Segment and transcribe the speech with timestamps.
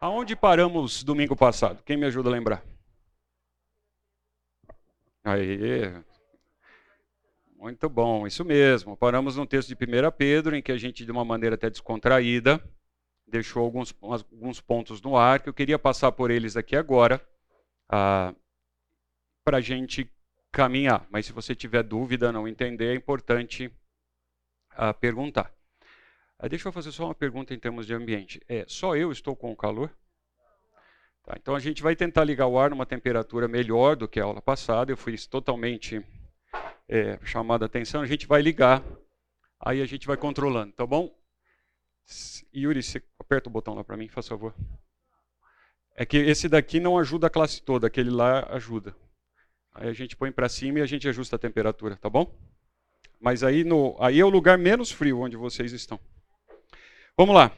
[0.00, 1.82] Aonde paramos domingo passado?
[1.84, 2.64] Quem me ajuda a lembrar?
[5.22, 5.92] Aí.
[7.54, 8.96] Muito bom, isso mesmo.
[8.96, 12.58] Paramos no texto de 1 Pedro, em que a gente, de uma maneira até descontraída,
[13.26, 17.20] deixou alguns, alguns pontos no ar, que eu queria passar por eles aqui agora,
[17.86, 18.34] ah,
[19.44, 20.10] para a gente
[20.50, 21.06] caminhar.
[21.10, 23.70] Mas se você tiver dúvida, não entender, é importante
[24.70, 25.54] ah, perguntar.
[26.42, 28.40] Ah, deixa eu fazer só uma pergunta em termos de ambiente.
[28.48, 29.94] É, só eu estou com calor?
[31.22, 34.24] Tá, então a gente vai tentar ligar o ar numa temperatura melhor do que a
[34.24, 34.90] aula passada.
[34.90, 36.02] Eu fui totalmente
[36.88, 38.00] é, chamado a atenção.
[38.00, 38.82] A gente vai ligar,
[39.60, 41.14] aí a gente vai controlando, tá bom?
[42.56, 44.54] Yuri, você aperta o botão lá para mim, faz favor.
[45.94, 48.96] É que esse daqui não ajuda a classe toda, aquele lá ajuda.
[49.74, 52.34] Aí a gente põe para cima e a gente ajusta a temperatura, tá bom?
[53.20, 56.00] Mas aí, no, aí é o lugar menos frio onde vocês estão.
[57.16, 57.52] Vamos lá.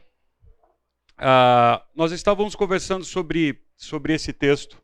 [1.16, 4.82] Ah, nós estávamos conversando sobre, sobre esse texto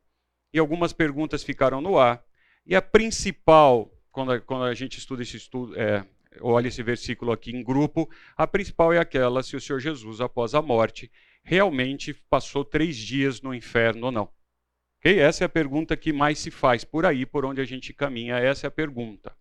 [0.52, 2.22] e algumas perguntas ficaram no ar.
[2.64, 6.06] E a principal, quando a, quando a gente estuda esse estudo, é,
[6.40, 10.54] olha esse versículo aqui em grupo, a principal é aquela se o Senhor Jesus, após
[10.54, 11.10] a morte,
[11.42, 14.28] realmente passou três dias no inferno ou não.
[15.00, 15.18] Okay?
[15.18, 18.36] Essa é a pergunta que mais se faz por aí, por onde a gente caminha,
[18.36, 19.34] essa é a pergunta.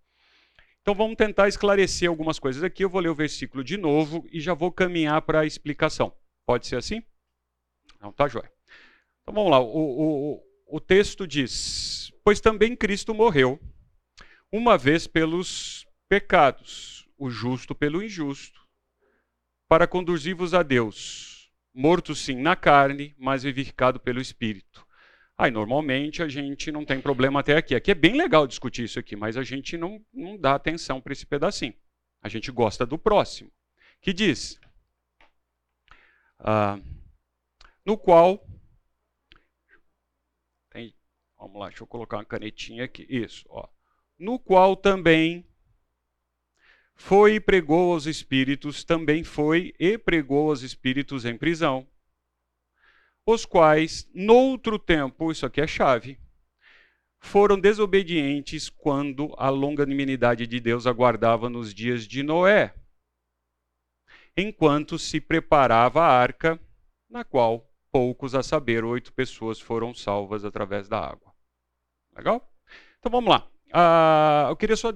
[0.88, 2.82] Então vamos tentar esclarecer algumas coisas aqui.
[2.82, 6.16] Eu vou ler o versículo de novo e já vou caminhar para a explicação.
[6.46, 7.04] Pode ser assim?
[8.00, 8.50] Não, tá joia.
[9.22, 9.60] Então vamos lá.
[9.60, 9.66] O,
[10.38, 13.60] o, o texto diz: Pois também Cristo morreu,
[14.50, 18.62] uma vez pelos pecados, o justo pelo injusto,
[19.68, 24.87] para conduzir-vos a Deus, morto sim na carne, mas vivificado pelo Espírito
[25.38, 27.76] Aí, normalmente, a gente não tem problema até aqui.
[27.76, 31.14] Aqui é bem legal discutir isso aqui, mas a gente não, não dá atenção para
[31.14, 31.76] esse pedacinho.
[32.24, 33.52] A gente gosta do próximo.
[34.02, 34.60] Que diz:
[36.40, 36.80] ah,
[37.86, 38.44] no qual.
[40.72, 40.92] Tem,
[41.38, 43.06] vamos lá, deixa eu colocar uma canetinha aqui.
[43.08, 43.68] Isso, ó.
[44.18, 45.46] No qual também
[46.96, 51.88] foi e pregou aos espíritos, também foi e pregou aos espíritos em prisão
[53.28, 56.18] os quais, noutro tempo, isso aqui é chave,
[57.20, 62.74] foram desobedientes quando a longanimidade de Deus aguardava nos dias de Noé,
[64.38, 66.58] enquanto se preparava a arca,
[67.10, 71.34] na qual poucos, a saber, oito pessoas foram salvas através da água.
[72.16, 72.50] Legal?
[73.00, 73.46] Então vamos lá.
[73.68, 74.94] Uh, eu queria só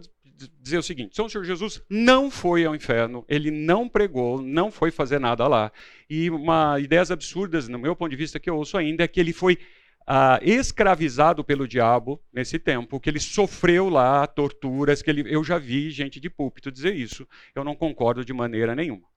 [0.60, 4.92] dizer o seguinte: São Senhor Jesus não foi ao inferno, ele não pregou, não foi
[4.92, 5.72] fazer nada lá.
[6.10, 9.20] E uma ideias absurdas, no meu ponto de vista, que eu ouço ainda, é que
[9.20, 9.58] ele foi
[10.06, 15.58] ah, escravizado pelo diabo nesse tempo, que ele sofreu lá torturas, que ele, eu já
[15.58, 17.28] vi gente de púlpito dizer isso.
[17.56, 19.08] Eu não concordo de maneira nenhuma.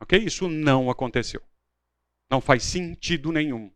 [0.00, 0.18] Ok?
[0.18, 1.42] Isso não aconteceu.
[2.30, 3.72] Não faz sentido nenhum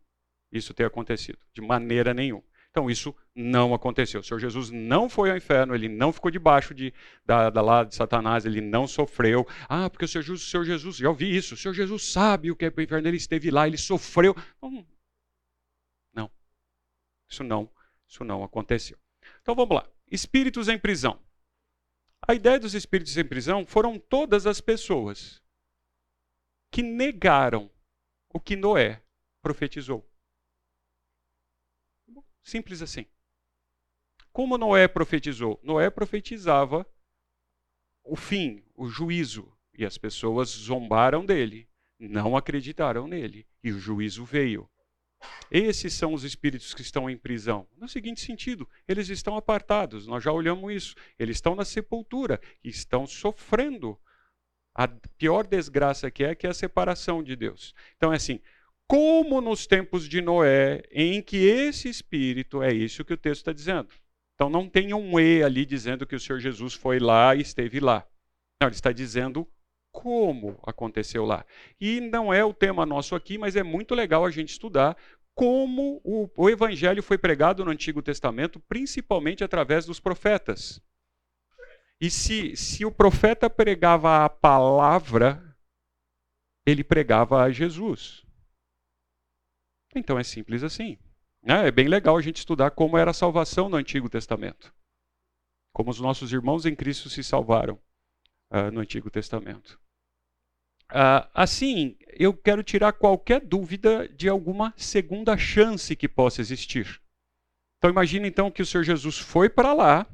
[0.51, 2.43] isso ter acontecido, de maneira nenhuma.
[2.73, 4.19] Então isso não aconteceu.
[4.19, 6.91] O Senhor Jesus não foi ao inferno, ele não ficou debaixo de,
[7.23, 9.47] da, da lá de Satanás, ele não sofreu.
[9.69, 12.49] Ah, porque o Senhor Jesus, o Senhor Jesus, já ouvi isso, o Senhor Jesus sabe
[12.49, 14.35] o que é o inferno, ele esteve lá, ele sofreu.
[14.59, 14.83] Não,
[16.15, 16.31] não.
[17.29, 17.69] Isso não,
[18.07, 18.97] isso não aconteceu.
[19.43, 19.87] Então vamos lá.
[20.09, 21.19] Espíritos em prisão.
[22.27, 25.43] A ideia dos espíritos em prisão foram todas as pessoas
[26.71, 27.69] que negaram
[28.33, 29.03] o que Noé
[29.43, 30.03] profetizou.
[32.43, 33.05] Simples assim.
[34.31, 35.59] Como Noé profetizou?
[35.63, 36.85] Noé profetizava
[38.03, 44.25] o fim, o juízo, e as pessoas zombaram dele, não acreditaram nele, e o juízo
[44.25, 44.69] veio.
[45.49, 47.67] Esses são os espíritos que estão em prisão.
[47.77, 50.95] No seguinte sentido, eles estão apartados, nós já olhamos isso.
[51.17, 53.97] Eles estão na sepultura, estão sofrendo
[54.75, 57.73] a pior desgraça que é, que é a separação de Deus.
[57.95, 58.41] Então é assim,
[58.93, 63.51] como nos tempos de Noé, em que esse espírito, é isso que o texto está
[63.51, 63.89] dizendo.
[64.35, 67.79] Então não tem um E ali dizendo que o Senhor Jesus foi lá e esteve
[67.79, 68.07] lá.
[68.61, 69.49] Não, ele está dizendo
[69.91, 71.43] como aconteceu lá.
[71.81, 74.95] E não é o tema nosso aqui, mas é muito legal a gente estudar
[75.33, 80.79] como o, o evangelho foi pregado no Antigo Testamento, principalmente através dos profetas.
[81.99, 85.43] E se, se o profeta pregava a palavra,
[86.63, 88.22] ele pregava a Jesus.
[89.95, 90.97] Então é simples assim.
[91.43, 94.73] É, é bem legal a gente estudar como era a salvação no Antigo Testamento.
[95.73, 97.79] Como os nossos irmãos em Cristo se salvaram
[98.51, 99.79] uh, no Antigo Testamento.
[100.91, 107.01] Uh, assim, eu quero tirar qualquer dúvida de alguma segunda chance que possa existir.
[107.77, 110.07] Então imagine então que o Senhor Jesus foi para lá.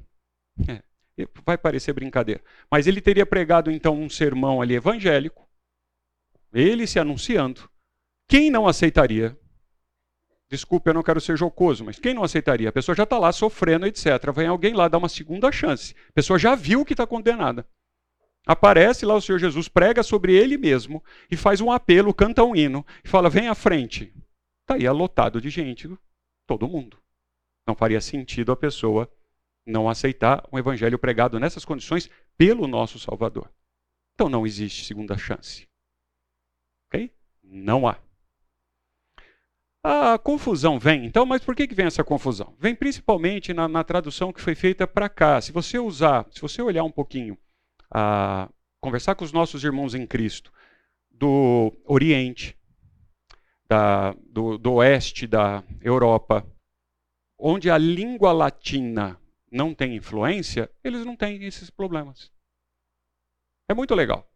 [0.67, 2.41] É, vai parecer brincadeira.
[2.71, 5.47] Mas ele teria pregado então um sermão ali evangélico,
[6.53, 7.69] ele se anunciando.
[8.27, 9.37] Quem não aceitaria?
[10.49, 12.69] Desculpe, eu não quero ser jocoso, mas quem não aceitaria?
[12.69, 14.05] A pessoa já está lá sofrendo, etc.
[14.33, 15.95] Vem alguém lá dar uma segunda chance.
[16.09, 17.67] A pessoa já viu que está condenada.
[18.47, 22.55] Aparece lá o Senhor Jesus, prega sobre ele mesmo e faz um apelo, canta um
[22.55, 24.11] hino e fala: vem à frente.
[24.61, 25.87] Está aí lotado de gente,
[26.47, 26.97] todo mundo.
[27.67, 29.11] Não faria sentido a pessoa
[29.63, 33.51] não aceitar um evangelho pregado nessas condições pelo nosso Salvador.
[34.15, 35.67] Então não existe segunda chance.
[36.87, 37.13] Ok?
[37.43, 37.99] Não há.
[39.81, 42.53] A confusão vem, então, mas por que, que vem essa confusão?
[42.59, 45.39] Vem principalmente na, na tradução que foi feita para cá.
[45.39, 47.37] Se você usar, se você olhar um pouquinho,
[47.89, 48.49] a,
[48.81, 50.51] conversar com os nossos irmãos em Cristo
[51.09, 52.57] do Oriente,
[53.67, 56.45] da, do, do oeste da Europa,
[57.37, 62.31] onde a língua latina não tem influência, eles não têm esses problemas.
[63.69, 64.28] É muito legal.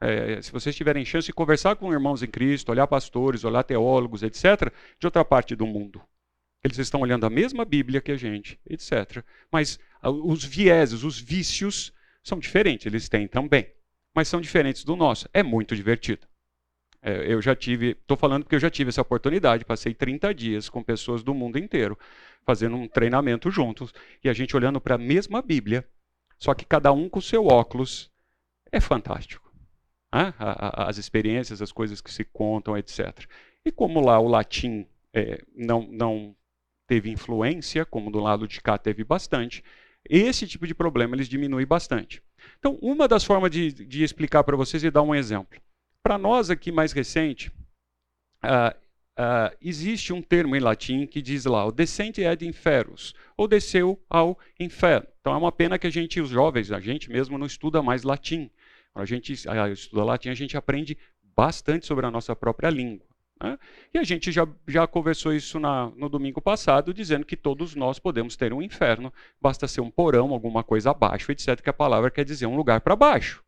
[0.00, 4.22] É, se vocês tiverem chance de conversar com irmãos em Cristo, olhar pastores, olhar teólogos,
[4.22, 6.00] etc., de outra parte do mundo.
[6.64, 9.22] Eles estão olhando a mesma Bíblia que a gente, etc.
[9.52, 11.92] Mas os vieses, os vícios
[12.22, 13.70] são diferentes, eles têm também.
[14.14, 15.28] Mas são diferentes do nosso.
[15.34, 16.26] É muito divertido.
[17.02, 20.68] É, eu já tive, estou falando porque eu já tive essa oportunidade, passei 30 dias
[20.68, 21.98] com pessoas do mundo inteiro,
[22.44, 23.92] fazendo um treinamento juntos,
[24.22, 25.86] e a gente olhando para a mesma Bíblia,
[26.38, 28.10] só que cada um com seu óculos.
[28.72, 29.49] É fantástico
[30.12, 33.26] as experiências, as coisas que se contam, etc.
[33.64, 36.36] E como lá o latim é, não, não
[36.86, 39.62] teve influência, como do lado de cá teve bastante,
[40.08, 42.22] esse tipo de problema eles diminuem bastante.
[42.58, 45.60] Então, uma das formas de, de explicar para vocês e dar um exemplo.
[46.02, 47.52] Para nós aqui mais recente,
[48.42, 48.76] uh,
[49.18, 54.02] uh, existe um termo em latim que diz lá, o descente ad inferus, ou desceu
[54.08, 55.06] ao inferno.
[55.20, 58.02] Então é uma pena que a gente, os jovens, a gente mesmo não estuda mais
[58.02, 58.50] latim.
[58.92, 60.96] Quando a gente estuda latim, a gente aprende
[61.36, 63.06] bastante sobre a nossa própria língua.
[63.42, 63.58] Né?
[63.94, 67.98] E a gente já, já conversou isso na, no domingo passado, dizendo que todos nós
[67.98, 72.10] podemos ter um inferno, basta ser um porão, alguma coisa abaixo, etc., que a palavra
[72.10, 73.42] quer dizer um lugar para baixo.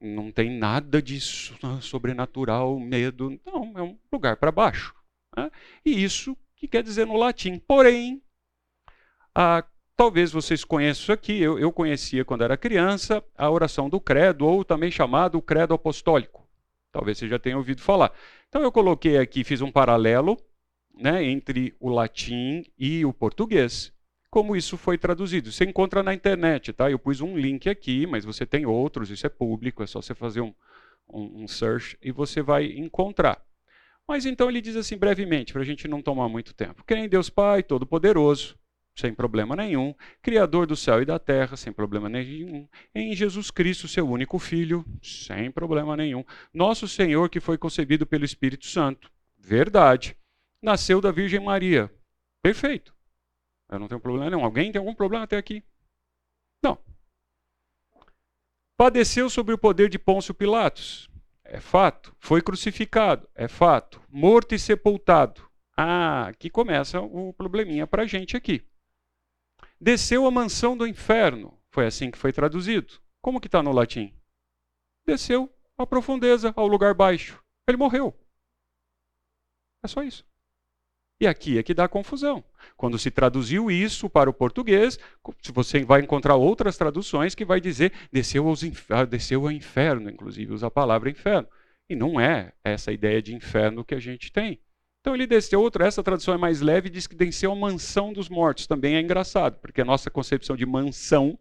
[0.00, 4.94] Não tem nada disso né, sobrenatural, medo, não, é um lugar para baixo.
[5.36, 5.50] Né?
[5.84, 7.58] E isso que quer dizer no latim.
[7.58, 8.20] Porém,
[9.34, 9.64] a
[9.96, 14.46] Talvez vocês conheçam isso aqui, eu, eu conhecia quando era criança a oração do credo,
[14.46, 16.48] ou também chamado credo apostólico.
[16.90, 18.12] Talvez você já tenha ouvido falar.
[18.48, 20.38] Então eu coloquei aqui, fiz um paralelo
[20.94, 23.92] né, entre o latim e o português.
[24.30, 25.52] Como isso foi traduzido?
[25.52, 26.90] Você encontra na internet, tá?
[26.90, 30.14] Eu pus um link aqui, mas você tem outros, isso é público, é só você
[30.14, 30.54] fazer um,
[31.08, 33.42] um, um search e você vai encontrar.
[34.08, 36.82] Mas então ele diz assim brevemente, para a gente não tomar muito tempo.
[36.84, 38.56] Crê Deus Pai Todo-Poderoso,
[38.94, 43.88] sem problema nenhum, Criador do céu e da terra, sem problema nenhum, em Jesus Cristo,
[43.88, 50.16] seu único Filho, sem problema nenhum, nosso Senhor que foi concebido pelo Espírito Santo, verdade,
[50.60, 51.92] nasceu da Virgem Maria,
[52.42, 52.94] perfeito,
[53.70, 54.44] eu não tenho problema nenhum.
[54.44, 55.64] Alguém tem algum problema até aqui?
[56.62, 56.76] Não.
[58.76, 61.08] Padeceu sob o poder de Pôncio Pilatos,
[61.42, 62.14] é fato.
[62.18, 64.02] Foi crucificado, é fato.
[64.10, 65.48] Morto e sepultado.
[65.74, 68.62] Ah, aqui começa o probleminha para a gente aqui
[69.82, 71.58] desceu à mansão do inferno.
[71.68, 73.00] Foi assim que foi traduzido.
[73.20, 74.14] Como que está no latim?
[75.04, 77.42] Desceu à profundeza, ao lugar baixo.
[77.66, 78.16] Ele morreu.
[79.84, 80.24] É só isso.
[81.20, 82.44] E aqui é que dá confusão.
[82.76, 84.98] Quando se traduziu isso para o português,
[85.52, 90.52] você vai encontrar outras traduções que vai dizer desceu, aos ah, desceu ao inferno, inclusive
[90.52, 91.48] usa a palavra inferno.
[91.88, 94.60] E não é essa ideia de inferno que a gente tem.
[95.02, 98.28] Então ele desceu, outra, essa tradução é mais leve, diz que desceu a mansão dos
[98.28, 98.68] mortos.
[98.68, 101.36] Também é engraçado, porque a nossa concepção de mansão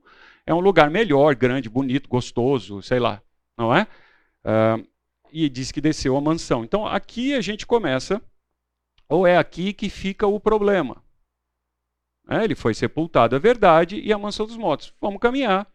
[0.47, 3.21] é um lugar melhor, grande, bonito, gostoso, sei lá,
[3.55, 3.83] não é?
[4.43, 4.83] Uh,
[5.31, 6.63] e diz que desceu a mansão.
[6.63, 8.19] Então aqui a gente começa,
[9.07, 10.99] ou é aqui que fica o problema.
[12.27, 14.91] É, ele foi sepultado, é verdade, e a mansão dos mortos.
[14.99, 15.67] Vamos caminhar.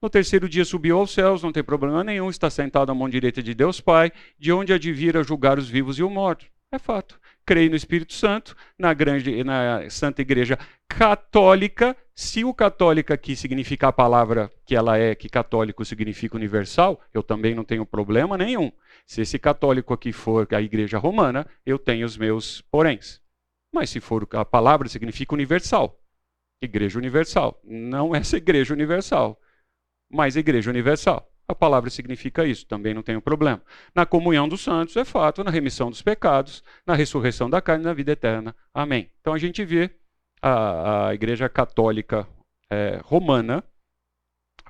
[0.00, 3.42] No terceiro dia subiu aos céus, não tem problema nenhum, está sentado à mão direita
[3.42, 6.46] de Deus Pai, de onde há de vir a julgar os vivos e os mortos.
[6.70, 10.58] É fato creio no Espírito Santo, na grande, na Santa Igreja
[10.88, 11.96] Católica.
[12.14, 17.22] Se o católica aqui significa a palavra que ela é, que católico significa universal, eu
[17.22, 18.70] também não tenho problema nenhum.
[19.06, 23.20] Se esse católico aqui for a Igreja Romana, eu tenho os meus poréns.
[23.74, 25.98] Mas se for a palavra significa universal,
[26.62, 29.40] Igreja Universal, não essa Igreja Universal,
[30.10, 31.31] mas Igreja Universal.
[31.46, 33.62] A palavra significa isso, também não tenho problema.
[33.94, 37.92] Na comunhão dos santos é fato, na remissão dos pecados, na ressurreição da carne na
[37.92, 38.54] vida eterna.
[38.72, 39.10] Amém.
[39.20, 39.90] Então a gente vê
[40.40, 42.26] a, a Igreja Católica
[42.70, 43.62] é, Romana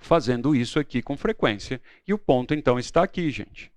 [0.00, 1.80] fazendo isso aqui com frequência.
[2.06, 3.72] E o ponto então está aqui, gente.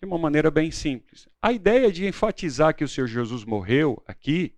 [0.00, 1.28] de uma maneira bem simples.
[1.40, 4.54] A ideia de enfatizar que o Senhor Jesus morreu aqui,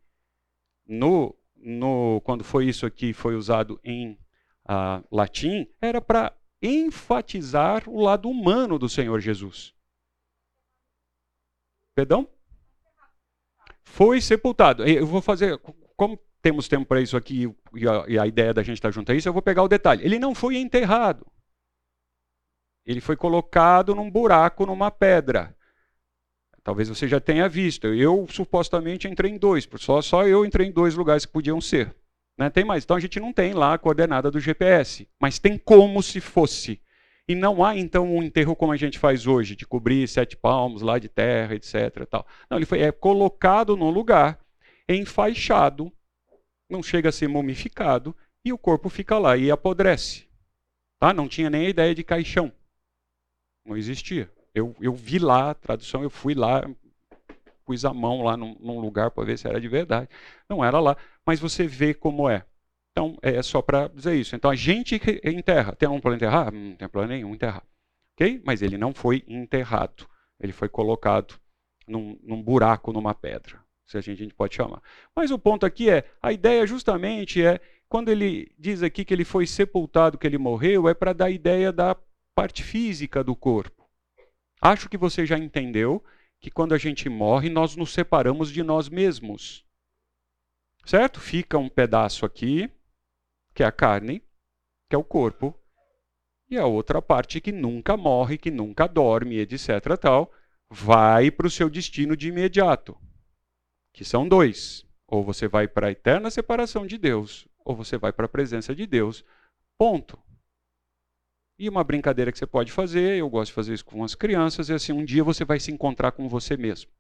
[0.86, 4.12] no, no quando foi isso aqui, foi usado em
[4.68, 6.32] uh, latim, era para
[6.62, 9.74] enfatizar o lado humano do Senhor Jesus.
[11.94, 12.28] Perdão?
[13.82, 14.84] Foi sepultado.
[14.84, 15.58] Eu vou fazer,
[15.96, 19.12] como temos tempo para isso aqui e a, e a ideia da gente estar junto
[19.12, 20.04] a isso, eu vou pegar o detalhe.
[20.04, 21.26] Ele não foi enterrado.
[22.84, 25.56] Ele foi colocado num buraco, numa pedra.
[26.64, 27.86] Talvez você já tenha visto.
[27.88, 31.94] Eu supostamente entrei em dois, só, só eu entrei em dois lugares que podiam ser.
[32.38, 32.50] Né?
[32.50, 32.84] Tem mais.
[32.84, 36.80] Então a gente não tem lá a coordenada do GPS, mas tem como se fosse.
[37.28, 40.82] E não há então um enterro como a gente faz hoje, de cobrir sete palmos
[40.82, 42.06] lá de terra, etc.
[42.08, 42.26] Tal.
[42.50, 44.40] Não, ele foi é colocado num lugar,
[44.88, 45.92] enfaixado,
[46.68, 50.28] não chega a ser mumificado, e o corpo fica lá e apodrece.
[50.98, 51.14] Tá?
[51.14, 52.52] Não tinha nem a ideia de caixão.
[53.64, 54.30] Não existia.
[54.54, 56.68] Eu, eu vi lá a tradução, eu fui lá,
[57.72, 60.08] pus a mão lá num, num lugar para ver se era de verdade.
[60.48, 62.44] Não era lá, mas você vê como é.
[62.92, 64.36] Então, é só para dizer isso.
[64.36, 65.72] Então, a gente enterra.
[65.72, 66.52] Tem um para enterrar?
[66.52, 67.64] Não tem problema nenhum enterrar.
[68.14, 68.42] Ok?
[68.44, 70.06] Mas ele não foi enterrado.
[70.38, 71.40] Ele foi colocado
[71.88, 73.58] num, num buraco, numa pedra.
[73.86, 74.82] Se a gente, a gente pode chamar.
[75.16, 79.24] Mas o ponto aqui é, a ideia justamente é, quando ele diz aqui que ele
[79.24, 81.96] foi sepultado, que ele morreu, é para dar a ideia da
[82.34, 83.88] parte física do corpo.
[84.60, 86.02] Acho que você já entendeu
[86.42, 89.64] que quando a gente morre, nós nos separamos de nós mesmos.
[90.84, 91.20] Certo?
[91.20, 92.68] Fica um pedaço aqui,
[93.54, 94.20] que é a carne,
[94.90, 95.56] que é o corpo,
[96.50, 99.96] e a outra parte que nunca morre, que nunca dorme, etc.
[99.98, 100.32] tal,
[100.68, 102.98] vai para o seu destino de imediato,
[103.92, 104.84] que são dois.
[105.06, 108.74] Ou você vai para a eterna separação de Deus, ou você vai para a presença
[108.74, 109.24] de Deus.
[109.78, 110.18] Ponto.
[111.58, 114.70] E uma brincadeira que você pode fazer, eu gosto de fazer isso com as crianças,
[114.70, 116.90] é assim: um dia você vai se encontrar com você mesmo.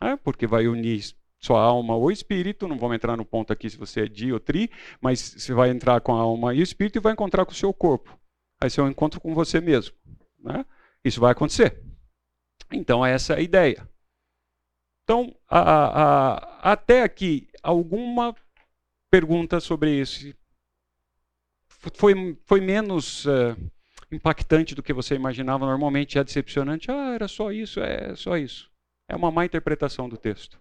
[0.00, 3.76] É, porque vai unir sua alma ou espírito, não vamos entrar no ponto aqui se
[3.76, 6.98] você é di ou tri, mas você vai entrar com a alma e o espírito
[6.98, 8.18] e vai encontrar com o seu corpo.
[8.62, 9.94] Aí você é um encontro com você mesmo.
[10.38, 10.64] Né?
[11.04, 11.82] Isso vai acontecer.
[12.70, 13.88] Então, essa é a ideia.
[15.04, 18.36] Então, a, a, até aqui, alguma
[19.10, 20.32] pergunta sobre isso?
[21.94, 23.56] Foi, foi menos uh,
[24.12, 25.66] impactante do que você imaginava.
[25.66, 26.90] Normalmente é decepcionante.
[26.90, 28.70] Ah, era só isso, é só isso.
[29.08, 30.60] É uma má interpretação do texto.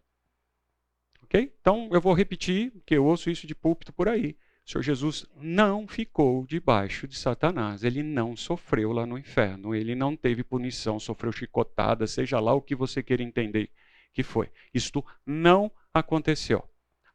[1.24, 1.54] Ok?
[1.60, 4.38] Então eu vou repetir, que eu ouço isso de púlpito por aí.
[4.66, 7.84] O Senhor Jesus não ficou debaixo de Satanás.
[7.84, 9.76] Ele não sofreu lá no inferno.
[9.76, 13.70] Ele não teve punição, sofreu chicotada, seja lá o que você queira entender
[14.14, 14.50] que foi.
[14.74, 16.64] Isto não aconteceu.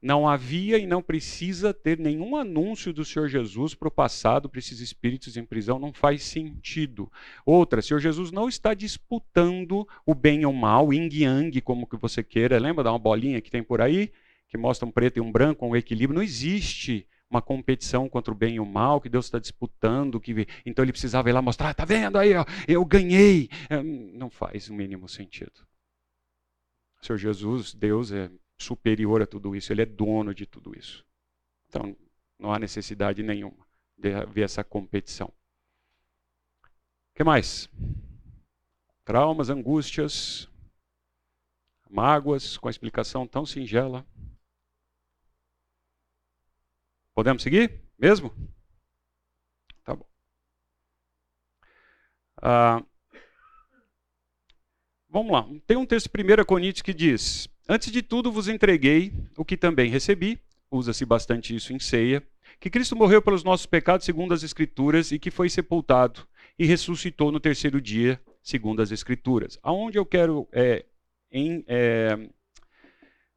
[0.04, 4.58] Não havia e não precisa ter nenhum anúncio do Senhor Jesus para o passado, para
[4.58, 7.10] esses espíritos em prisão, não faz sentido.
[7.46, 11.86] Outra, o Senhor Jesus não está disputando o bem e o mal, yin yang, como
[11.86, 12.58] que você queira.
[12.58, 14.12] Lembra da uma bolinha que tem por aí,
[14.46, 16.16] que mostra um preto e um branco, um equilíbrio?
[16.16, 20.46] Não existe uma competição contra o bem e o mal, que Deus está disputando, que
[20.66, 23.48] então ele precisava ir lá mostrar, tá vendo aí, ó, eu ganhei.
[23.70, 25.66] É, não faz o mínimo sentido.
[27.00, 31.04] Senhor Jesus, Deus é superior a tudo isso, ele é dono de tudo isso.
[31.68, 31.96] Então,
[32.38, 35.28] não há necessidade nenhuma de haver essa competição.
[36.66, 37.68] O que mais?
[39.04, 40.48] Traumas, angústias,
[41.88, 44.06] mágoas, com a explicação tão singela.
[47.14, 47.80] Podemos seguir?
[47.96, 48.34] Mesmo?
[49.84, 50.06] Tá bom.
[52.42, 52.82] Ah,
[55.08, 55.46] vamos lá.
[55.66, 59.90] Tem um texto 1 Coríntios que diz: Antes de tudo vos entreguei o que também
[59.90, 60.38] recebi,
[60.70, 62.22] usa-se bastante isso em ceia,
[62.60, 66.26] que Cristo morreu pelos nossos pecados segundo as Escrituras e que foi sepultado
[66.58, 69.58] e ressuscitou no terceiro dia segundo as Escrituras.
[69.62, 70.84] Aonde eu quero é,
[71.32, 72.28] em, é,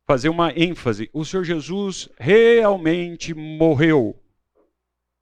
[0.06, 4.22] fazer uma ênfase, o Senhor Jesus realmente morreu,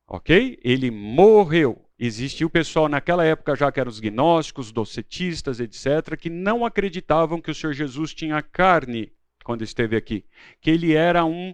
[0.08, 0.60] ok?
[0.64, 1.85] Ele morreu.
[1.98, 7.40] Existiu o pessoal naquela época já que eram os gnósticos, docetistas, etc., que não acreditavam
[7.40, 10.26] que o Senhor Jesus tinha carne quando esteve aqui,
[10.60, 11.54] que ele era um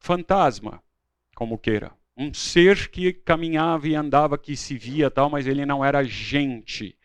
[0.00, 0.82] fantasma,
[1.36, 5.84] como queira, um ser que caminhava e andava, que se via tal, mas ele não
[5.84, 6.98] era gente.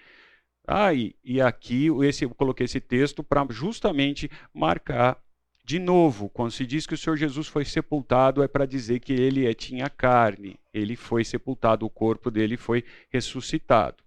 [0.68, 5.22] Ah, e, e aqui esse, eu coloquei esse texto para justamente marcar
[5.66, 9.12] de novo, quando se diz que o Senhor Jesus foi sepultado, é para dizer que
[9.12, 10.60] ele é, tinha carne.
[10.72, 14.04] Ele foi sepultado, o corpo dele foi ressuscitado.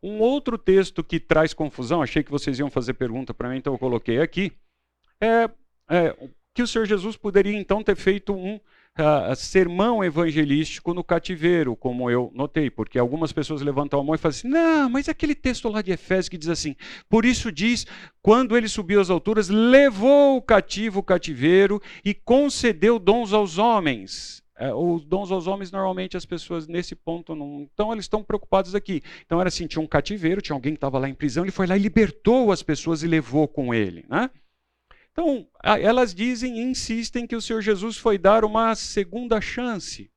[0.00, 3.72] Um outro texto que traz confusão, achei que vocês iam fazer pergunta para mim, então
[3.72, 4.52] eu coloquei aqui,
[5.20, 5.50] é,
[5.88, 6.16] é,
[6.54, 8.60] que o Senhor Jesus poderia então ter feito um
[9.36, 14.40] sermão evangelístico no cativeiro, como eu notei, porque algumas pessoas levantam a mão e fazem
[14.40, 16.76] assim: não, mas aquele texto lá de Efésios que diz assim:
[17.08, 17.86] por isso diz,
[18.20, 24.42] quando ele subiu às alturas, levou o cativo o cativeiro e concedeu dons aos homens.
[24.54, 27.66] É, os dons aos homens, normalmente as pessoas nesse ponto não.
[27.72, 29.02] Então, eles estão preocupados aqui.
[29.24, 31.66] Então, era assim: tinha um cativeiro, tinha alguém que estava lá em prisão, ele foi
[31.66, 34.04] lá e libertou as pessoas e levou com ele.
[34.08, 34.30] Né?
[35.12, 40.10] Então, elas dizem e insistem que o Senhor Jesus foi dar uma segunda chance.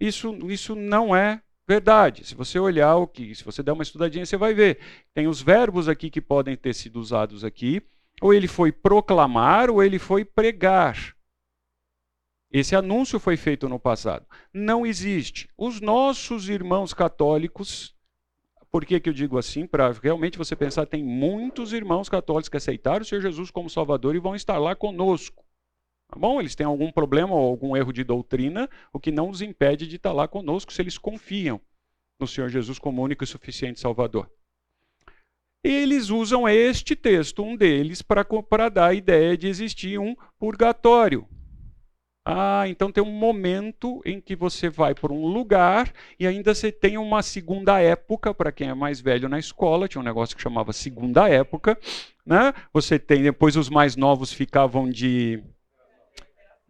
[0.00, 2.26] Isso, isso não é verdade.
[2.26, 4.80] Se você olhar o que, se você der uma estudadinha, você vai ver.
[5.12, 7.82] Tem os verbos aqui que podem ter sido usados aqui.
[8.22, 11.14] Ou ele foi proclamar, ou ele foi pregar.
[12.50, 14.26] Esse anúncio foi feito no passado.
[14.52, 15.48] Não existe.
[15.56, 17.94] Os nossos irmãos católicos,
[18.70, 19.66] por que, que eu digo assim?
[19.66, 24.14] Para realmente você pensar, tem muitos irmãos católicos que aceitaram o Senhor Jesus como Salvador
[24.14, 25.44] e vão estar lá conosco.
[26.08, 26.40] Tá bom?
[26.40, 29.96] Eles têm algum problema ou algum erro de doutrina, o que não os impede de
[29.96, 31.60] estar lá conosco se eles confiam
[32.18, 34.30] no Senhor Jesus como único e suficiente Salvador.
[35.62, 41.28] Eles usam este texto, um deles, para dar a ideia de existir um purgatório.
[42.30, 46.70] Ah, então tem um momento em que você vai para um lugar e ainda você
[46.70, 50.42] tem uma segunda época, para quem é mais velho na escola, tinha um negócio que
[50.42, 51.78] chamava segunda época,
[52.26, 52.52] né?
[52.70, 55.42] Você tem, depois os mais novos ficavam de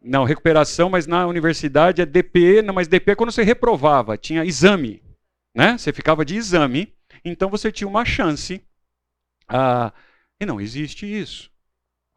[0.00, 4.44] não, recuperação, mas na universidade é DP, não, mas DP é quando você reprovava, tinha
[4.44, 5.02] exame,
[5.52, 5.76] né?
[5.76, 8.62] Você ficava de exame, então você tinha uma chance.
[9.48, 9.92] Ah,
[10.40, 11.50] e não existe isso.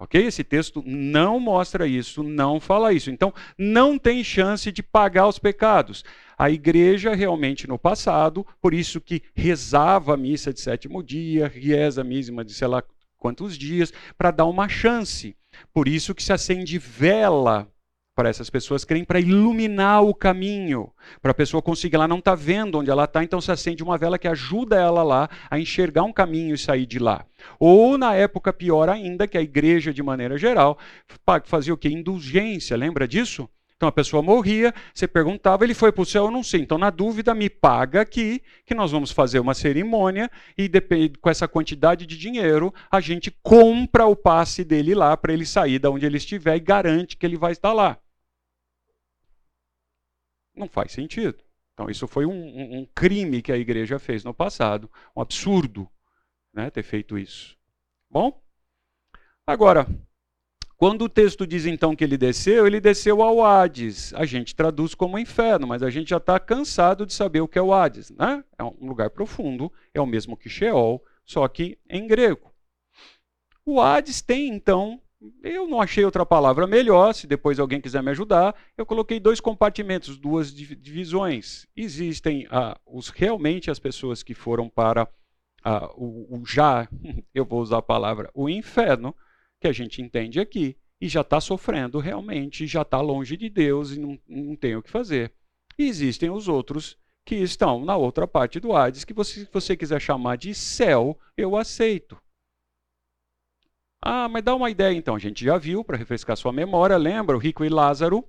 [0.01, 0.19] Ok?
[0.19, 3.11] Esse texto não mostra isso, não fala isso.
[3.11, 6.03] Então, não tem chance de pagar os pecados.
[6.35, 12.01] A igreja realmente no passado, por isso que rezava a missa de sétimo dia, reza
[12.01, 12.83] a missa de sei lá
[13.15, 15.35] quantos dias, para dar uma chance.
[15.71, 17.71] Por isso que se acende vela
[18.15, 20.91] para essas pessoas creem para iluminar o caminho,
[21.21, 23.97] para a pessoa conseguir, ela não está vendo onde ela está, então se acende uma
[23.97, 27.25] vela que ajuda ela lá a enxergar um caminho e sair de lá.
[27.59, 30.77] Ou na época pior ainda, que a igreja de maneira geral
[31.45, 31.89] fazia o que?
[31.89, 33.49] Indulgência, lembra disso?
[33.81, 36.61] Então a pessoa morria, você perguntava, ele foi para o céu, eu não sei.
[36.61, 40.69] Então, na dúvida, me paga aqui, que nós vamos fazer uma cerimônia e
[41.19, 45.79] com essa quantidade de dinheiro, a gente compra o passe dele lá para ele sair
[45.79, 47.97] da onde ele estiver e garante que ele vai estar lá.
[50.55, 51.43] Não faz sentido.
[51.73, 55.89] Então, isso foi um, um crime que a igreja fez no passado, um absurdo
[56.53, 57.57] né, ter feito isso.
[58.07, 58.39] Bom?
[59.47, 59.87] Agora,
[60.81, 64.11] quando o texto diz então que ele desceu, ele desceu ao Hades.
[64.15, 67.59] A gente traduz como inferno, mas a gente já está cansado de saber o que
[67.59, 68.09] é o Hades.
[68.09, 68.43] Né?
[68.57, 72.51] É um lugar profundo, é o mesmo que Sheol, só que em grego.
[73.63, 74.99] O Hades tem então,
[75.43, 79.39] eu não achei outra palavra melhor, se depois alguém quiser me ajudar, eu coloquei dois
[79.39, 81.67] compartimentos, duas divisões.
[81.75, 85.07] Existem ah, os realmente as pessoas que foram para
[85.63, 86.89] ah, o, o já,
[87.35, 89.15] eu vou usar a palavra, o inferno,
[89.61, 93.91] que a gente entende aqui, e já está sofrendo realmente, já está longe de Deus
[93.91, 95.31] e não, não tem o que fazer.
[95.77, 99.77] E existem os outros que estão na outra parte do Hades, que você, se você
[99.77, 102.19] quiser chamar de céu, eu aceito.
[104.03, 105.15] Ah, mas dá uma ideia então.
[105.15, 108.27] A gente já viu, para refrescar sua memória, lembra o rico e Lázaro?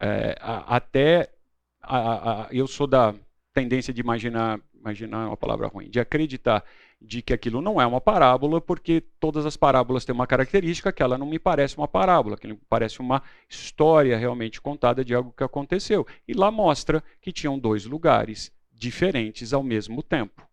[0.00, 1.32] É, a, até
[1.80, 3.14] a, a, eu sou da
[3.54, 6.64] tendência de imaginar, imaginar uma palavra ruim, de acreditar
[7.00, 11.02] de que aquilo não é uma parábola, porque todas as parábolas têm uma característica que
[11.02, 15.32] ela não me parece uma parábola, que me parece uma história realmente contada de algo
[15.32, 16.06] que aconteceu.
[16.26, 20.46] E lá mostra que tinham dois lugares diferentes ao mesmo tempo.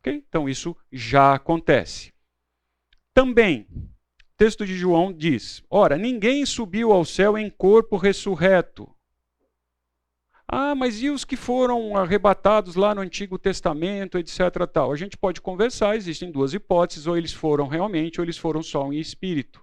[0.00, 0.22] Okay?
[0.28, 2.12] Então isso já acontece.
[3.12, 3.66] Também,
[4.36, 8.88] texto de João diz: Ora, ninguém subiu ao céu em corpo ressurreto
[10.50, 14.38] ah, mas e os que foram arrebatados lá no Antigo Testamento, etc.
[14.72, 14.90] Tal?
[14.90, 18.90] A gente pode conversar, existem duas hipóteses, ou eles foram realmente, ou eles foram só
[18.90, 19.62] em espírito.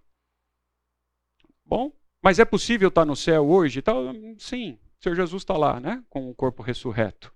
[1.66, 1.92] Bom,
[2.24, 3.82] mas é possível estar no céu hoje?
[3.82, 4.14] Tal?
[4.38, 6.04] Sim, o Senhor Jesus está lá, né?
[6.08, 7.34] com o corpo ressurreto.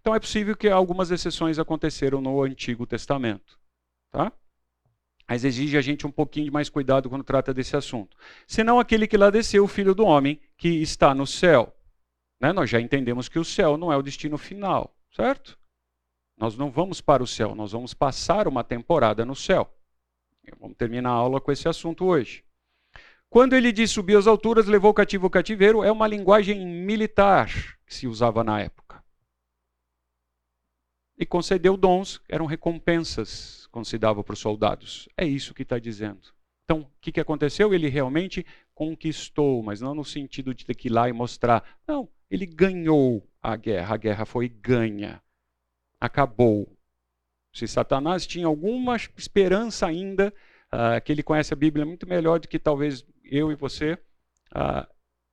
[0.00, 3.58] Então é possível que algumas exceções aconteceram no Antigo Testamento.
[4.10, 4.32] Tá?
[5.28, 8.16] Mas exige a gente um pouquinho de mais cuidado quando trata desse assunto.
[8.46, 11.74] Senão aquele que lá desceu, o Filho do Homem, que está no céu.
[12.40, 12.52] Né?
[12.52, 15.58] Nós já entendemos que o céu não é o destino final, certo?
[16.36, 19.68] Nós não vamos para o céu, nós vamos passar uma temporada no céu.
[20.60, 22.44] Vamos terminar a aula com esse assunto hoje.
[23.28, 27.48] Quando ele diz subir às alturas, levou o cativo o cativeiro, é uma linguagem militar
[27.84, 29.04] que se usava na época.
[31.18, 35.08] E concedeu dons, eram recompensas quando se dava para os soldados.
[35.16, 36.32] É isso que está dizendo.
[36.64, 37.74] Então, o que, que aconteceu?
[37.74, 41.78] Ele realmente conquistou, mas não no sentido de ter que ir lá e mostrar.
[41.86, 43.94] Não, ele ganhou a guerra.
[43.94, 45.22] A guerra foi ganha.
[46.00, 46.76] Acabou.
[47.52, 50.32] Se Satanás tinha alguma esperança ainda,
[50.72, 53.94] uh, que ele conhece a Bíblia muito melhor do que talvez eu e você,
[54.54, 54.86] uh,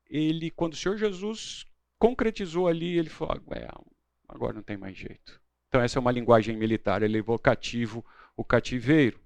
[0.07, 1.65] ele, quando o Senhor Jesus
[1.99, 3.67] concretizou ali, ele falou: é,
[4.27, 5.41] agora não tem mais jeito.
[5.67, 7.01] Então, essa é uma linguagem militar.
[7.03, 8.05] Ele levou cativo
[8.35, 9.19] o cativeiro.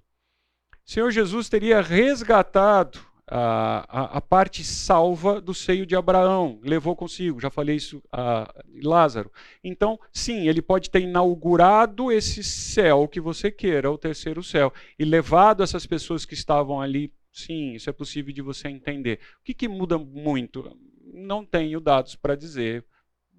[0.86, 3.00] Senhor Jesus teria resgatado
[3.32, 9.32] a, a, parte salva do seio de Abraão, levou consigo, já falei isso a Lázaro.
[9.64, 15.06] Então, sim, ele pode ter inaugurado esse céu que você queira, o terceiro céu, e
[15.06, 17.14] levado essas pessoas que estavam ali.
[17.32, 19.20] Sim, isso é possível de você entender.
[19.40, 20.76] O que, que muda muito?
[21.14, 22.84] Não tenho dados para dizer,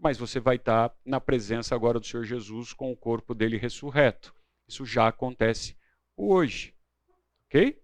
[0.01, 4.33] mas você vai estar na presença agora do Senhor Jesus com o corpo dele ressurreto.
[4.69, 5.77] Isso já acontece
[6.17, 6.73] hoje.
[7.47, 7.77] Ok?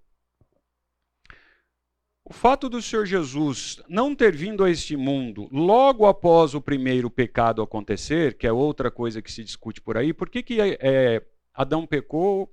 [2.29, 7.09] O fato do Senhor Jesus não ter vindo a este mundo logo após o primeiro
[7.09, 11.25] pecado acontecer, que é outra coisa que se discute por aí, por que, que é,
[11.55, 12.53] Adão pecou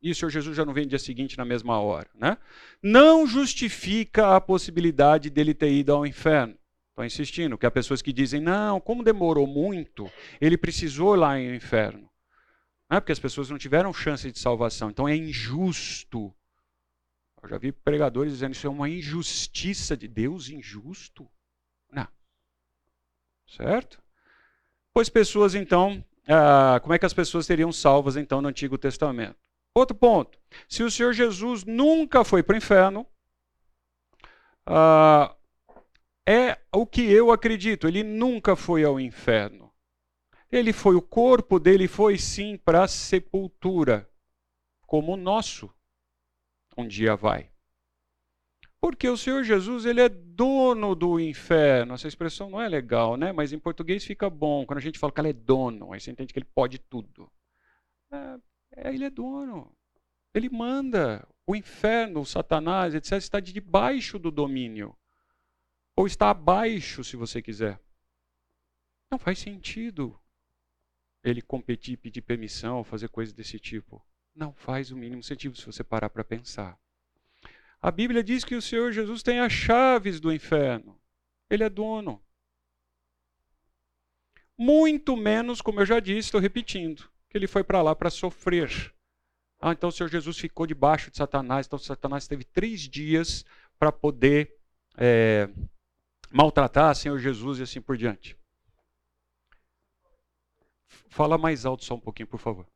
[0.00, 2.08] e o Senhor Jesus já não vem no dia seguinte na mesma hora?
[2.14, 2.38] Né?
[2.80, 6.56] Não justifica a possibilidade dele ter ido ao inferno.
[6.90, 10.08] Estou insistindo, que há pessoas que dizem, não, como demorou muito,
[10.40, 12.08] ele precisou ir lá no inferno.
[12.88, 16.32] É porque as pessoas não tiveram chance de salvação, então é injusto
[17.42, 21.28] eu já vi pregadores dizendo isso é uma injustiça de Deus injusto.
[21.90, 22.06] Não.
[23.48, 24.00] Certo?
[24.94, 29.36] Pois pessoas, então, ah, como é que as pessoas seriam salvas, então, no Antigo Testamento?
[29.74, 30.38] Outro ponto.
[30.68, 33.06] Se o Senhor Jesus nunca foi para o inferno,
[34.64, 35.34] ah,
[36.26, 37.88] é o que eu acredito.
[37.88, 39.72] Ele nunca foi ao inferno.
[40.50, 44.08] Ele foi, o corpo dele foi sim para a sepultura,
[44.86, 45.74] como o nosso
[46.76, 47.50] um dia vai.
[48.80, 51.94] Porque o Senhor Jesus, ele é dono do inferno.
[51.94, 53.30] Essa expressão não é legal, né?
[53.30, 54.66] Mas em português fica bom.
[54.66, 57.30] Quando a gente fala que ele é dono, aí você entende que ele pode tudo.
[58.10, 58.38] É,
[58.76, 59.72] é, ele é dono.
[60.34, 61.26] Ele manda.
[61.46, 64.96] O inferno, o Satanás, etc., está debaixo do domínio.
[65.96, 67.80] Ou está abaixo, se você quiser.
[69.10, 70.18] Não faz sentido
[71.22, 75.84] ele competir, pedir permissão, fazer coisas desse tipo não faz o mínimo sentido se você
[75.84, 76.78] parar para pensar.
[77.80, 80.98] A Bíblia diz que o Senhor Jesus tem as chaves do inferno.
[81.50, 82.22] Ele é dono.
[84.56, 88.94] Muito menos, como eu já disse, estou repetindo, que ele foi para lá para sofrer.
[89.60, 91.66] Ah, então o Senhor Jesus ficou debaixo de Satanás.
[91.66, 93.44] Então Satanás teve três dias
[93.78, 94.56] para poder
[94.96, 95.48] é,
[96.30, 98.36] maltratar o Senhor Jesus e assim por diante.
[101.08, 102.66] Fala mais alto só um pouquinho, por favor.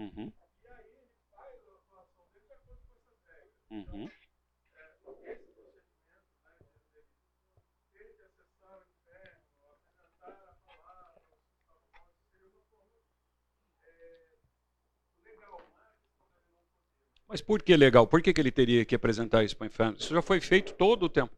[0.00, 0.32] Uhum.
[0.64, 2.06] E aí ele faz a atuação.
[3.70, 4.08] Uhum.
[4.74, 6.30] Esse procedimento,
[8.24, 9.92] acessar o inferno, apresentar
[13.82, 14.38] seria?
[17.28, 18.06] Mas por que legal?
[18.06, 19.98] Por que, que ele teria que apresentar isso para o inferno?
[19.98, 21.36] Isso já foi feito todo o tempo.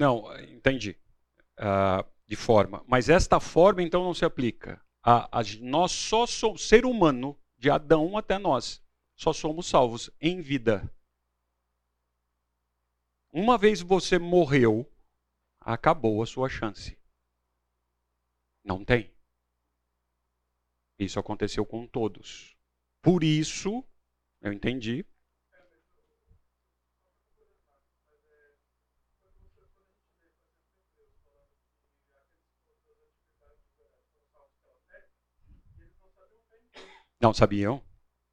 [0.00, 0.98] Não, entendi.
[1.58, 2.82] Uh, de forma.
[2.88, 4.82] Mas esta forma, então, não se aplica.
[5.02, 8.82] A, a, nós só somos, ser humano, de Adão até nós,
[9.14, 10.90] só somos salvos em vida.
[13.30, 14.90] Uma vez você morreu,
[15.60, 16.98] acabou a sua chance.
[18.64, 19.12] Não tem.
[20.98, 22.56] Isso aconteceu com todos.
[23.02, 23.84] Por isso,
[24.40, 25.04] eu entendi,
[37.20, 37.82] Não sabiam.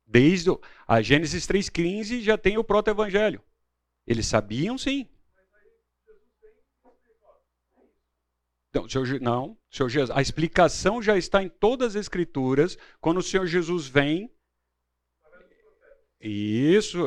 [0.06, 0.50] Desde
[0.88, 3.42] a Gênesis 3,15 já tem o proto-evangelho.
[4.06, 5.08] Eles sabiam sim.
[8.74, 12.78] Não, senhor, não senhor Jesus, a explicação já está em todas as escrituras.
[13.02, 14.32] Quando o Senhor Jesus vem,
[16.22, 17.06] isso,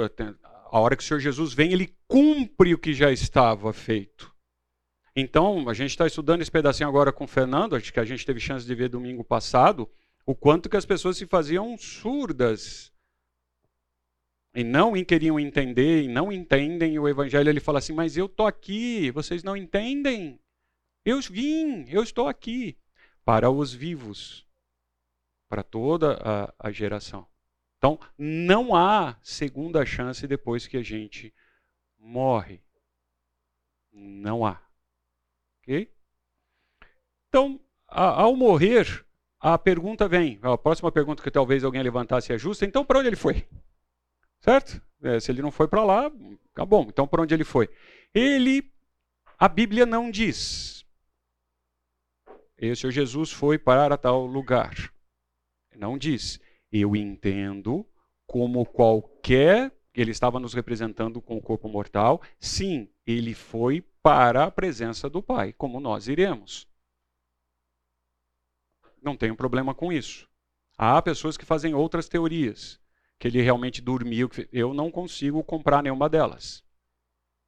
[0.71, 4.35] a hora que o Senhor Jesus vem, ele cumpre o que já estava feito.
[5.15, 8.25] Então, a gente está estudando esse pedacinho agora com o Fernando, acho que a gente
[8.25, 9.91] teve chance de ver domingo passado
[10.31, 12.93] o quanto que as pessoas se faziam surdas.
[14.55, 18.47] e não queriam entender e não entendem o evangelho, ele fala assim: "Mas eu tô
[18.47, 20.41] aqui, vocês não entendem?
[21.05, 22.79] Eu vim, eu estou aqui
[23.25, 24.47] para os vivos,
[25.49, 27.27] para toda a, a geração.
[27.79, 31.35] Então, não há segunda chance depois que a gente
[31.99, 32.63] morre.
[33.93, 34.63] Não há.
[35.63, 35.93] Ok?
[37.29, 39.05] Então, ao morrer,
[39.41, 40.39] a pergunta vem.
[40.43, 42.67] A próxima pergunta que talvez alguém levantasse é justa.
[42.67, 43.47] Então, para onde ele foi?
[44.41, 44.83] Certo?
[45.03, 46.13] É, se ele não foi para lá,
[46.55, 46.87] tá bom.
[46.89, 47.71] Então, para onde ele foi?
[48.15, 48.71] Ele,
[49.39, 50.85] a Bíblia não diz.
[52.59, 54.93] E o Senhor Jesus foi para tal lugar.
[55.75, 56.39] Não diz.
[56.71, 57.87] Eu entendo
[58.27, 59.73] como qualquer.
[59.95, 62.21] Ele estava nos representando com o corpo mortal.
[62.39, 66.70] Sim, ele foi para a presença do Pai, como nós iremos.
[69.03, 70.29] Não tenho problema com isso.
[70.77, 72.81] Há pessoas que fazem outras teorias,
[73.19, 74.31] que ele realmente dormiu.
[74.53, 76.65] Eu não consigo comprar nenhuma delas.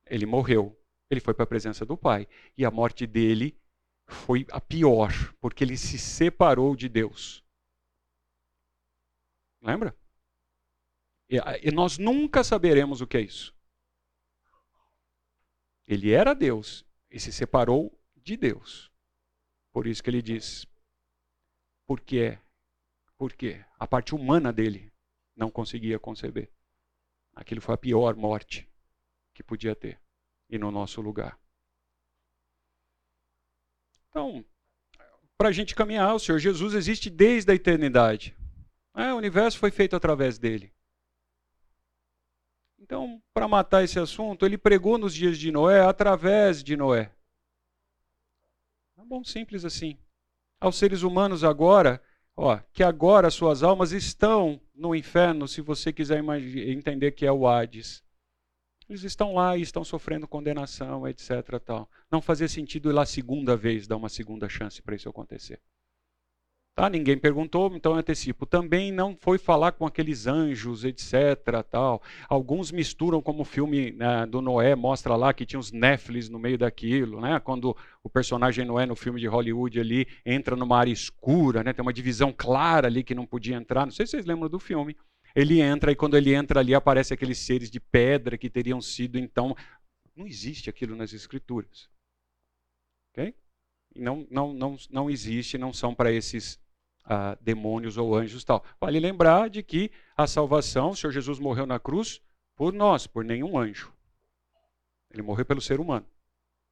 [0.07, 0.79] Ele morreu.
[1.11, 2.29] Ele foi para a presença do Pai.
[2.57, 3.59] E a morte dele
[4.07, 5.11] foi a pior,
[5.41, 7.43] porque ele se separou de Deus.
[9.61, 9.97] Lembra?
[11.29, 13.55] E, nós nunca saberemos o que é isso.
[15.87, 18.91] Ele era Deus e se separou de Deus.
[19.73, 20.67] Por isso que ele diz:
[21.87, 22.39] por quê?
[23.17, 24.93] Porque a parte humana dele
[25.37, 26.51] não conseguia conceber.
[27.35, 28.69] Aquilo foi a pior morte
[29.35, 30.01] que podia ter
[30.49, 31.39] e no nosso lugar.
[34.09, 34.45] Então,
[35.39, 38.37] para a gente caminhar, o Senhor Jesus existe desde a eternidade.
[38.95, 40.73] É, o universo foi feito através dele.
[42.79, 47.11] Então, para matar esse assunto, ele pregou nos dias de Noé através de Noé.
[48.99, 49.99] É bom, simples assim.
[50.63, 52.01] Aos seres humanos agora,
[52.37, 56.23] ó, que agora suas almas estão no inferno, se você quiser
[56.69, 58.01] entender que é o Hades.
[58.89, 61.59] Eles estão lá e estão sofrendo condenação, etc.
[61.65, 61.91] Tal.
[62.09, 65.61] Não fazia sentido ir lá segunda vez, dar uma segunda chance para isso acontecer.
[66.75, 66.89] Tá?
[66.89, 68.47] Ninguém perguntou, então eu antecipo.
[68.47, 71.63] Também não foi falar com aqueles anjos, etc.
[71.71, 72.03] Tal.
[72.29, 76.39] Alguns misturam, como o filme né, do Noé mostra lá que tinha os Néfilis no
[76.39, 77.39] meio daquilo, né?
[77.41, 81.75] quando o personagem Noé no filme de Hollywood ali entra numa área escura, né?
[81.75, 83.85] tem uma divisão clara ali que não podia entrar.
[83.85, 84.97] Não sei se vocês lembram do filme.
[85.37, 89.19] Ele entra e quando ele entra ali aparece aqueles seres de pedra que teriam sido
[89.19, 89.55] então.
[90.17, 91.89] Não existe aquilo nas escrituras.
[93.11, 93.35] Ok?
[93.95, 96.59] Não, não, não, não existe, não são para esses
[97.05, 98.65] ah, demônios ou anjos tal.
[98.81, 102.23] Vale lembrar de que a salvação, o Senhor Jesus morreu na cruz
[102.57, 103.93] por nós, por nenhum anjo.
[105.11, 106.07] Ele morreu pelo ser humano.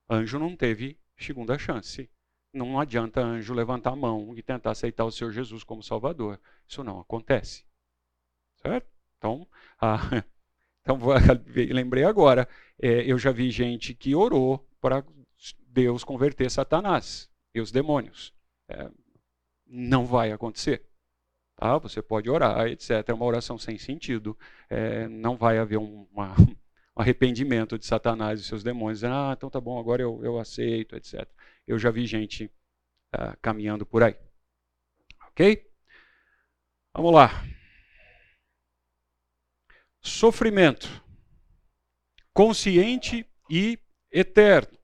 [0.09, 2.11] Anjo não teve segunda chance.
[2.52, 6.40] Não adianta anjo levantar a mão e tentar aceitar o Senhor Jesus como Salvador.
[6.66, 7.64] Isso não acontece.
[8.56, 8.88] Certo?
[9.18, 9.46] Então,
[9.80, 9.98] ah,
[10.80, 10.98] então
[11.72, 12.48] lembrei agora.
[12.80, 15.04] É, eu já vi gente que orou para
[15.66, 18.35] Deus converter Satanás e os demônios.
[18.68, 18.90] É,
[19.66, 20.87] não vai acontecer.
[21.57, 21.76] Tá?
[21.79, 23.09] Você pode orar, etc.
[23.09, 24.37] É uma oração sem sentido.
[24.68, 26.57] É, não vai haver um, uma, um,
[26.96, 29.05] arrependimento de Satanás e seus demônios.
[29.05, 31.29] Ah, então tá bom, agora eu, eu aceito, etc.
[31.66, 32.46] Eu já vi gente
[33.14, 34.16] uh, caminhando por aí.
[35.29, 35.70] Ok?
[36.94, 37.31] Vamos lá.
[40.03, 40.88] Sofrimento.
[42.33, 43.79] Consciente e
[44.11, 44.79] eterno.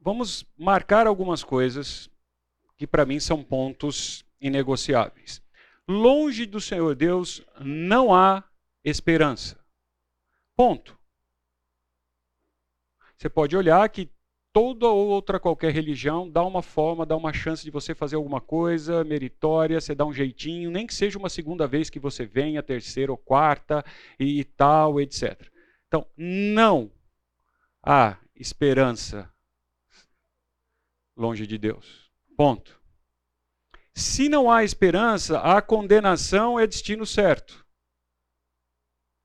[0.00, 2.08] Vamos marcar algumas coisas
[2.76, 5.42] que para mim são pontos inegociáveis.
[5.86, 8.42] Longe do Senhor Deus não há
[8.82, 9.62] esperança.
[10.56, 10.98] Ponto.
[13.18, 14.10] Você pode olhar que
[14.52, 18.40] toda ou outra qualquer religião dá uma forma, dá uma chance de você fazer alguma
[18.40, 22.62] coisa meritória, você dá um jeitinho, nem que seja uma segunda vez que você venha,
[22.62, 23.84] terceira ou quarta
[24.18, 25.48] e tal, etc.
[25.86, 26.90] Então, não
[27.82, 29.30] há esperança
[31.20, 32.10] longe de Deus.
[32.36, 32.80] Ponto.
[33.94, 37.66] Se não há esperança, a condenação é destino certo.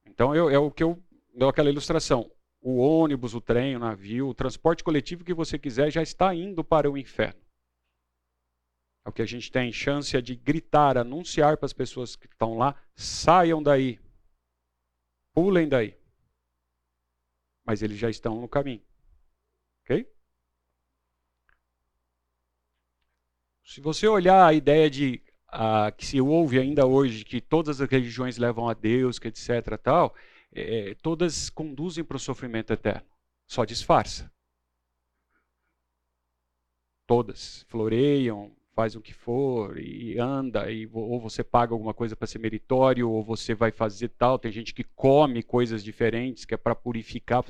[0.06, 1.02] Então eu, é o que eu
[1.34, 2.30] dou aquela ilustração.
[2.62, 6.64] O ônibus, o trem, o navio, o transporte coletivo que você quiser já está indo
[6.64, 7.40] para o inferno.
[9.06, 12.26] É o que a gente tem chance é de gritar, anunciar para as pessoas que
[12.26, 14.00] estão lá, saiam daí.
[15.32, 15.96] Pulem daí.
[17.64, 18.84] Mas eles já estão no caminho.
[19.84, 20.16] OK?
[23.76, 25.22] Se você olhar a ideia de
[25.98, 29.78] que se ouve ainda hoje que todas as religiões levam a Deus, que etc.
[29.84, 30.16] tal,
[30.54, 33.06] é, todas conduzem para o sofrimento eterno.
[33.46, 34.32] Só disfarça.
[37.06, 42.28] Todas floreiam, faz o que for e anda, e, ou você paga alguma coisa para
[42.28, 44.40] ser meritório, ou você vai fazer tal.
[44.40, 47.44] Tem gente que come coisas diferentes, que é para purificar.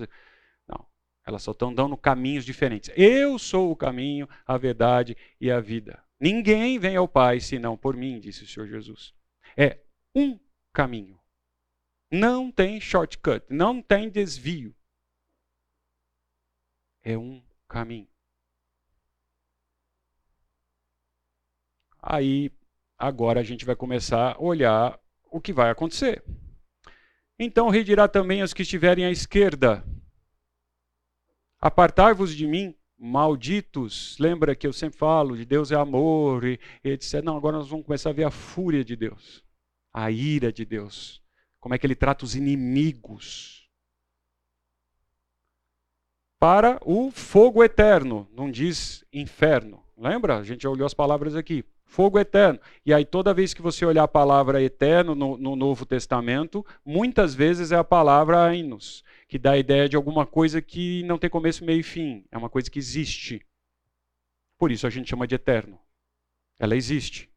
[0.67, 0.87] Não,
[1.23, 2.89] elas só estão dando caminhos diferentes.
[2.97, 6.03] Eu sou o caminho, a verdade e a vida.
[6.19, 9.13] Ninguém vem ao Pai senão por mim, disse o Senhor Jesus.
[9.57, 9.81] É
[10.13, 10.39] um
[10.71, 11.19] caminho.
[12.11, 14.75] Não tem shortcut, não tem desvio.
[17.03, 18.07] É um caminho.
[22.01, 22.51] Aí,
[22.97, 24.99] agora a gente vai começar a olhar
[25.31, 26.23] o que vai acontecer.
[27.37, 29.83] Então redirá também os que estiverem à esquerda.
[31.59, 34.17] Apartai-vos de mim, malditos.
[34.19, 37.21] Lembra que eu sempre falo de Deus é amor e, e etc.
[37.23, 39.43] Não, agora nós vamos começar a ver a fúria de Deus,
[39.93, 41.21] a ira de Deus,
[41.59, 43.69] como é que ele trata os inimigos.
[46.39, 49.83] Para o fogo eterno, não diz inferno.
[49.97, 50.37] Lembra?
[50.37, 51.63] A gente já olhou as palavras aqui.
[51.85, 52.59] Fogo eterno.
[52.85, 57.33] E aí, toda vez que você olhar a palavra eterno no, no Novo Testamento, muitas
[57.33, 61.29] vezes é a palavra ainos, que dá a ideia de alguma coisa que não tem
[61.29, 62.25] começo, meio e fim.
[62.31, 63.45] É uma coisa que existe.
[64.57, 65.79] Por isso a gente chama de eterno.
[66.59, 67.31] Ela existe.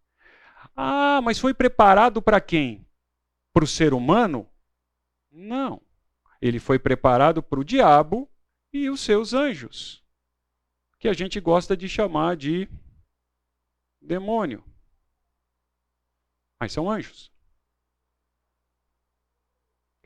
[0.77, 2.87] Ah, mas foi preparado para quem?
[3.53, 4.49] Para o ser humano?
[5.31, 5.83] Não.
[6.41, 8.31] Ele foi preparado para o diabo
[8.73, 10.05] e os seus anjos,
[10.99, 12.69] que a gente gosta de chamar de
[14.01, 14.63] demônio.
[16.61, 17.33] Mas são anjos.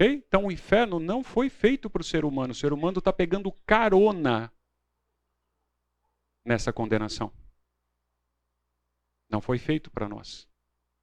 [0.07, 2.53] Então o inferno não foi feito para o ser humano.
[2.53, 4.53] O ser humano está pegando carona
[6.45, 7.33] nessa condenação.
[9.29, 10.49] Não foi feito para nós.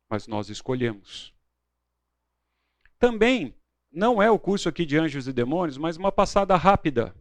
[0.10, 1.34] Mas nós escolhemos.
[2.98, 3.56] Também
[3.92, 7.16] não é o curso aqui de anjos e demônios, mas uma passada rápida.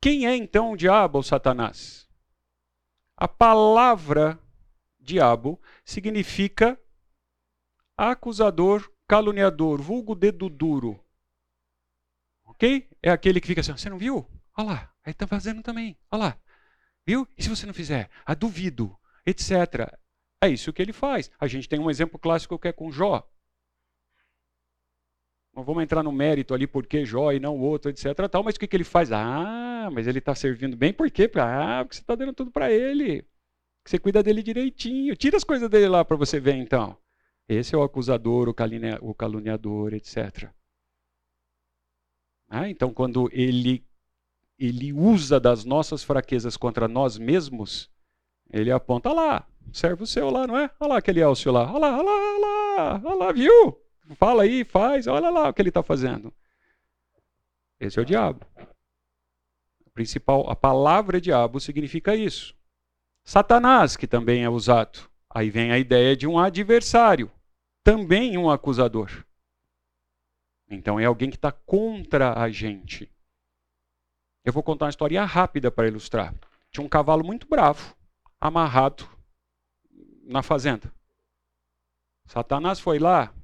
[0.00, 2.08] Quem é então o diabo ou Satanás?
[3.16, 4.42] A palavra
[5.02, 6.80] diabo, significa
[7.96, 11.02] acusador, caluniador, vulgo dedo duro.
[12.44, 12.88] Ok?
[13.02, 14.26] É aquele que fica assim, você não viu?
[14.56, 15.96] Olha lá, aí está fazendo também.
[16.10, 16.38] Olha lá.
[17.06, 17.26] Viu?
[17.36, 18.10] E se você não fizer?
[18.24, 19.92] Ah, duvido, etc.
[20.40, 21.30] É isso que ele faz.
[21.38, 23.28] A gente tem um exemplo clássico que é com Jó.
[25.54, 28.28] Não vamos entrar no mérito ali por que Jó e não o outro, etc.
[28.30, 29.12] Tal, mas o que, que ele faz?
[29.12, 31.30] Ah, mas ele está servindo bem por quê?
[31.36, 33.26] Ah, porque você está dando tudo para ele
[33.84, 35.16] você cuida dele direitinho.
[35.16, 36.96] Tira as coisas dele lá para você ver, então.
[37.48, 40.50] Esse é o acusador, o caluniador, etc.
[42.48, 43.84] Ah, então, quando ele,
[44.58, 47.90] ele usa das nossas fraquezas contra nós mesmos,
[48.50, 50.70] ele aponta lá, serve o seu lá, não é?
[50.78, 53.80] Olha lá aquele Elcio lá, olha lá, olha lá, olha lá, lá, viu?
[54.16, 56.32] Fala aí, faz, olha lá o que ele está fazendo.
[57.80, 58.46] Esse é o diabo.
[58.56, 62.54] A principal, a palavra diabo significa isso.
[63.24, 65.10] Satanás, que também é usado.
[65.34, 67.32] Aí vem a ideia de um adversário,
[67.82, 69.24] também um acusador.
[70.68, 73.10] Então é alguém que está contra a gente.
[74.44, 76.34] Eu vou contar uma história rápida para ilustrar.
[76.70, 77.96] Tinha um cavalo muito bravo,
[78.38, 79.08] amarrado
[80.22, 80.92] na fazenda.
[82.26, 83.34] Satanás foi lá,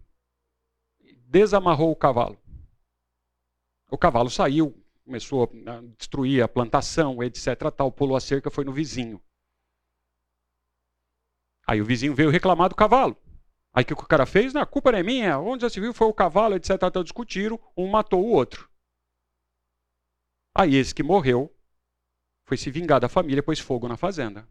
[1.26, 2.38] desamarrou o cavalo.
[3.90, 4.74] O cavalo saiu,
[5.04, 7.70] começou a destruir a plantação, etc.
[7.74, 9.22] Tal, pulou a cerca, foi no vizinho.
[11.68, 13.14] Aí o vizinho veio reclamar do cavalo.
[13.74, 14.54] Aí o que o cara fez?
[14.54, 15.38] Não, a culpa não é minha.
[15.38, 16.82] Onde já se viu foi o cavalo, etc.
[16.82, 18.70] Até discutiram, um matou o outro.
[20.56, 21.54] Aí esse que morreu
[22.46, 24.48] foi se vingar da família, pôs fogo na fazenda.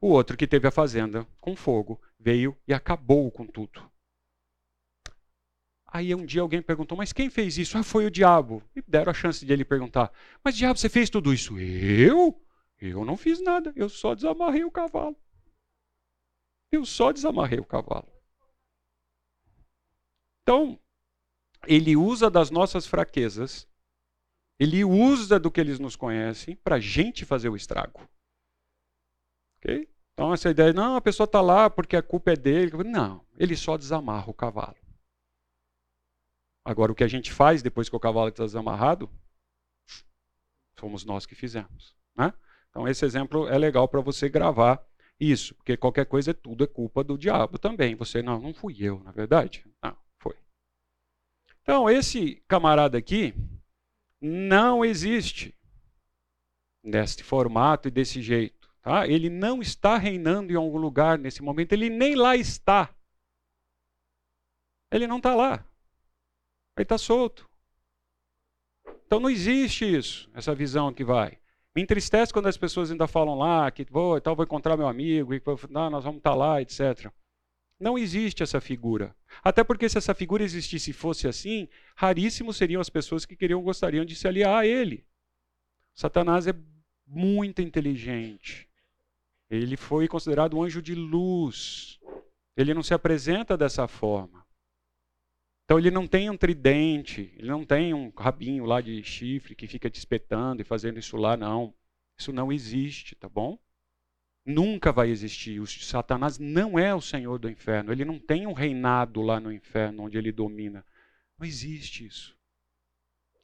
[0.00, 3.88] O outro que teve a fazenda com fogo veio e acabou com tudo.
[5.86, 7.78] Aí um dia alguém perguntou, mas quem fez isso?
[7.78, 8.60] Ah, foi o diabo.
[8.74, 10.10] E deram a chance de ele perguntar,
[10.42, 11.56] mas diabo, você fez tudo isso?
[11.60, 12.42] Eu?
[12.80, 15.16] Eu não fiz nada, eu só desamarrei o cavalo.
[16.72, 18.10] Eu só desamarrei o cavalo.
[20.42, 20.80] Então,
[21.66, 23.68] ele usa das nossas fraquezas,
[24.58, 28.08] ele usa do que eles nos conhecem para a gente fazer o estrago.
[29.58, 29.88] Ok?
[30.14, 32.72] Então, essa ideia, não, a pessoa está lá porque a culpa é dele.
[32.84, 34.76] Não, ele só desamarra o cavalo.
[36.64, 39.10] Agora, o que a gente faz depois que o cavalo está desamarrado,
[40.76, 41.94] fomos nós que fizemos.
[42.16, 42.32] Né?
[42.70, 44.84] Então, esse exemplo é legal para você gravar
[45.20, 47.94] isso, porque qualquer coisa, tudo é culpa do diabo também.
[47.94, 49.64] Você, não, não fui eu, na verdade.
[49.82, 50.36] Não, foi.
[51.62, 53.34] Então, esse camarada aqui
[54.20, 55.54] não existe
[56.82, 58.72] neste formato e desse jeito.
[58.82, 59.06] Tá?
[59.06, 62.92] Ele não está reinando em algum lugar nesse momento, ele nem lá está.
[64.90, 65.64] Ele não está lá.
[66.76, 67.48] Ele está solto.
[69.06, 71.41] Então não existe isso, essa visão que vai.
[71.74, 75.32] Me entristece quando as pessoas ainda falam lá que vou, tal, vou encontrar meu amigo,
[75.32, 77.10] e não, nós vamos estar tá lá, etc.
[77.80, 79.16] Não existe essa figura.
[79.42, 83.62] Até porque se essa figura existisse e fosse assim, raríssimos seriam as pessoas que queriam
[83.62, 85.04] gostariam de se aliar a ele.
[85.94, 86.54] Satanás é
[87.06, 88.68] muito inteligente.
[89.50, 91.98] Ele foi considerado um anjo de luz.
[92.56, 94.41] Ele não se apresenta dessa forma.
[95.64, 99.66] Então ele não tem um tridente, ele não tem um rabinho lá de chifre que
[99.66, 101.74] fica te espetando e fazendo isso lá, não.
[102.18, 103.58] Isso não existe, tá bom?
[104.44, 105.60] Nunca vai existir.
[105.60, 107.92] O Satanás não é o senhor do inferno.
[107.92, 110.84] Ele não tem um reinado lá no inferno onde ele domina.
[111.38, 112.36] Não existe isso.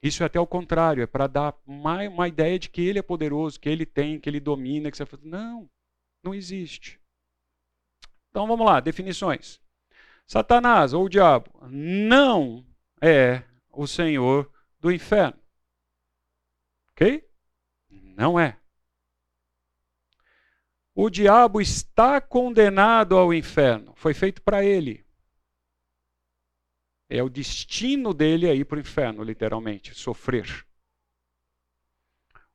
[0.03, 3.03] Isso é até o contrário, é para dar uma, uma, ideia de que ele é
[3.03, 5.69] poderoso, que ele tem, que ele domina, que você fala, não,
[6.23, 7.01] não existe.
[8.31, 9.61] Então vamos lá, definições.
[10.29, 12.63] Satanás ou o diabo não
[13.01, 15.41] é o senhor do inferno.
[16.91, 17.27] Ok?
[17.89, 18.61] Não é.
[20.95, 23.95] O diabo está condenado ao inferno.
[23.97, 25.03] Foi feito para ele.
[27.09, 30.67] É o destino dele ir para o inferno, literalmente, sofrer.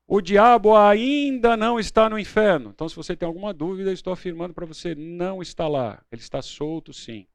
[0.05, 2.69] O diabo ainda não está no inferno.
[2.69, 6.05] Então, se você tem alguma dúvida, estou afirmando para você, não está lá.
[6.11, 7.26] Ele está solto, sim,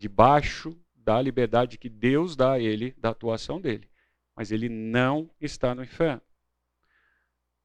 [0.00, 3.86] debaixo da liberdade que Deus dá a ele, da atuação dele.
[4.34, 6.22] Mas ele não está no inferno.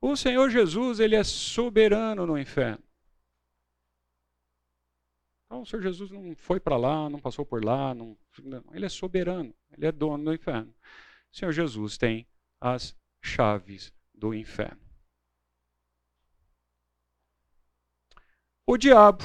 [0.01, 2.83] O Senhor Jesus, ele é soberano no inferno.
[5.45, 8.17] Então, o Senhor Jesus não foi para lá, não passou por lá, não,
[8.73, 10.75] ele é soberano, ele é dono do inferno.
[11.31, 12.27] O Senhor Jesus tem
[12.59, 14.81] as chaves do inferno.
[18.67, 19.23] O diabo,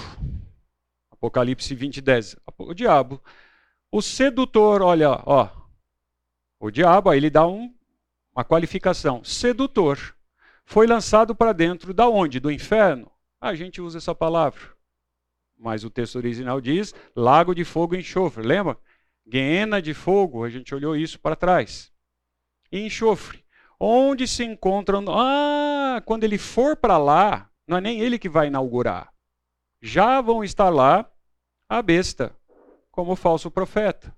[1.21, 2.37] Apocalipse 20, 10.
[2.59, 3.23] O diabo,
[3.93, 5.49] o sedutor, olha, ó,
[6.59, 7.73] o diabo, aí ele dá um,
[8.35, 10.17] uma qualificação, sedutor,
[10.65, 12.41] foi lançado para dentro da onde?
[12.41, 13.11] Do inferno?
[13.41, 14.81] A gente usa essa palavra
[15.61, 18.43] mas o texto original diz lago de fogo e enxofre.
[18.43, 18.79] Lembra?
[19.27, 21.93] Guiena de fogo, a gente olhou isso para trás.
[22.73, 23.45] E enxofre.
[23.79, 25.05] Onde se encontram.
[25.09, 29.13] Ah, quando ele for para lá, não é nem ele que vai inaugurar.
[29.83, 31.11] Já vão estar lá
[31.69, 32.37] a besta,
[32.91, 34.15] como falso profeta.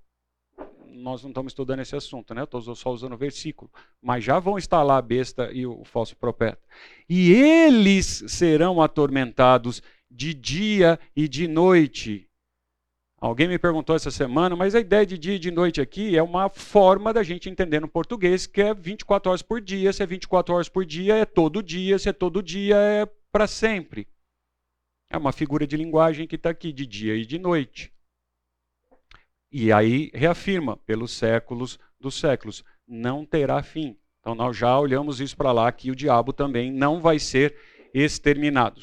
[0.86, 2.44] Nós não estamos estudando esse assunto, né?
[2.44, 3.70] Estou só usando o versículo.
[4.00, 6.60] Mas já vão estar lá a besta e o falso profeta.
[7.08, 12.28] E eles serão atormentados de dia e de noite.
[13.20, 16.22] Alguém me perguntou essa semana, mas a ideia de dia e de noite aqui é
[16.22, 19.92] uma forma da gente entender no português que é 24 horas por dia.
[19.92, 21.98] Se é 24 horas por dia, é todo dia.
[22.00, 24.08] Se é todo dia, é para sempre.
[25.12, 27.92] É uma figura de linguagem que está aqui, de dia e de noite.
[29.50, 33.98] E aí reafirma, pelos séculos dos séculos, não terá fim.
[34.20, 37.54] Então nós já olhamos isso para lá, que o diabo também não vai ser
[37.92, 38.80] exterminado.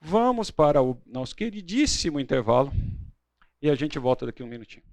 [0.00, 2.72] Vamos para o nosso queridíssimo intervalo
[3.62, 4.84] e a gente volta daqui um minutinho.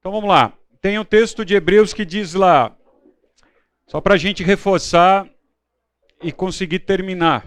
[0.00, 0.58] Então vamos lá.
[0.80, 2.76] Tem um texto de Hebreus que diz lá,
[3.88, 5.28] só para a gente reforçar
[6.22, 7.44] e conseguir terminar.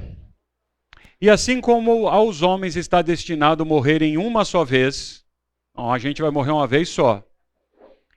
[1.22, 5.24] E assim como aos homens está destinado morrer em uma só vez,
[5.74, 7.24] a gente vai morrer uma vez só.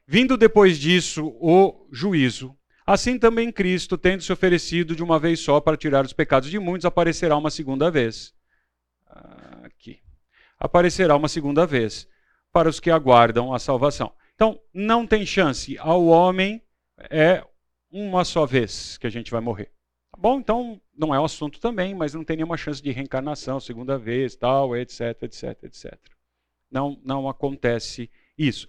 [0.07, 2.57] Vindo depois disso o juízo,
[2.87, 6.59] Assim também Cristo, tendo se oferecido de uma vez só para tirar os pecados de
[6.59, 8.35] muitos, aparecerá uma segunda vez.
[9.62, 10.01] Aqui.
[10.59, 12.07] Aparecerá uma segunda vez
[12.53, 14.12] para os que aguardam a salvação.
[14.35, 15.79] Então, não tem chance.
[15.79, 16.62] Ao homem
[17.11, 17.43] é
[17.95, 19.71] uma só vez que a gente vai morrer.
[20.11, 20.39] Tá bom?
[20.39, 24.35] Então, não é um assunto também, mas não tem nenhuma chance de reencarnação, segunda vez,
[24.37, 25.99] tal, etc, etc, etc.
[26.71, 28.67] Não, não acontece isso.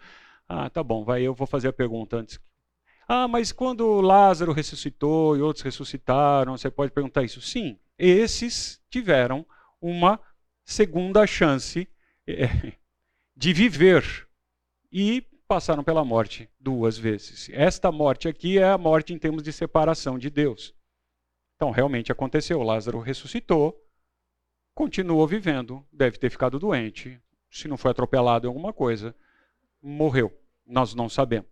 [0.47, 2.39] Ah, tá bom, vai, eu vou fazer a pergunta antes
[3.07, 7.39] ah, mas quando Lázaro ressuscitou e outros ressuscitaram, você pode perguntar isso?
[7.39, 9.45] Sim, esses tiveram
[9.79, 10.19] uma
[10.63, 11.87] segunda chance
[12.27, 12.73] é,
[13.37, 14.27] de viver
[14.91, 15.23] e
[15.55, 17.49] passaram pela morte duas vezes.
[17.53, 20.75] Esta morte aqui é a morte em termos de separação de Deus.
[21.55, 22.61] Então, realmente aconteceu.
[22.61, 23.81] Lázaro ressuscitou,
[24.73, 29.15] continuou vivendo, deve ter ficado doente, se não foi atropelado em alguma coisa,
[29.81, 30.29] morreu.
[30.67, 31.47] Nós não sabemos.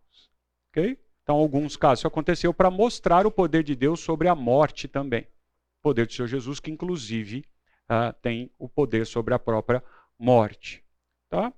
[0.69, 0.99] Ok?
[1.21, 5.21] Então, alguns casos, aconteceu para mostrar o poder de Deus sobre a morte também.
[5.79, 7.45] O poder do Senhor Jesus, que inclusive
[7.85, 9.81] uh, tem o poder sobre a própria
[10.19, 10.83] morte.
[11.29, 11.53] Tá?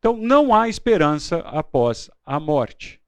[0.00, 2.98] Então, não há esperança após a morte.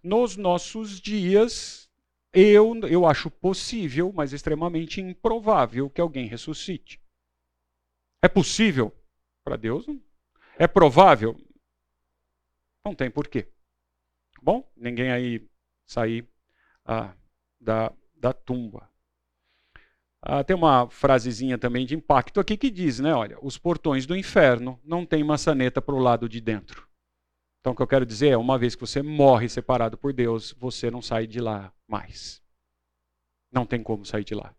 [0.00, 1.90] Nos nossos dias,
[2.32, 7.02] eu, eu acho possível, mas extremamente improvável, que alguém ressuscite.
[8.22, 8.96] É possível?
[9.42, 10.00] Para Deus, não.
[10.56, 11.36] É provável?
[12.84, 13.52] Não tem porquê.
[14.40, 15.44] Bom, ninguém aí
[15.84, 16.28] sair
[16.84, 17.12] ah,
[17.60, 18.88] da, da tumba.
[20.26, 23.12] Ah, tem uma frasezinha também de impacto aqui que diz, né?
[23.14, 26.88] Olha, os portões do inferno não têm maçaneta para o lado de dentro.
[27.60, 30.54] Então, o que eu quero dizer é, uma vez que você morre separado por Deus,
[30.58, 32.42] você não sai de lá mais.
[33.52, 34.56] Não tem como sair de lá.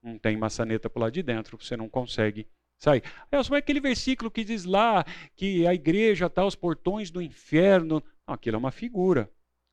[0.00, 2.48] Não tem maçaneta para o lado de dentro, você não consegue
[2.80, 3.02] sair.
[3.32, 5.04] É só aquele versículo que diz lá
[5.34, 8.00] que a igreja está aos portões do inferno.
[8.24, 9.28] Não, aquilo é uma figura.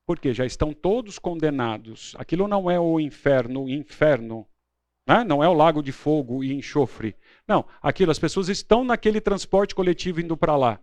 [0.08, 2.16] Porque já estão todos condenados.
[2.18, 4.48] Aquilo não é o inferno, inferno
[5.08, 5.24] né?
[5.24, 7.16] Não é o lago de fogo e enxofre.
[7.48, 10.80] Não, aquilo, as pessoas estão naquele transporte coletivo indo para lá.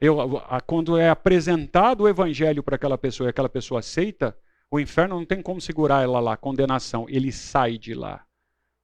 [0.00, 4.36] Eu, quando é apresentado o evangelho para aquela pessoa e aquela pessoa aceita,
[4.70, 8.24] o inferno não tem como segurar ela lá, condenação, ele sai de lá.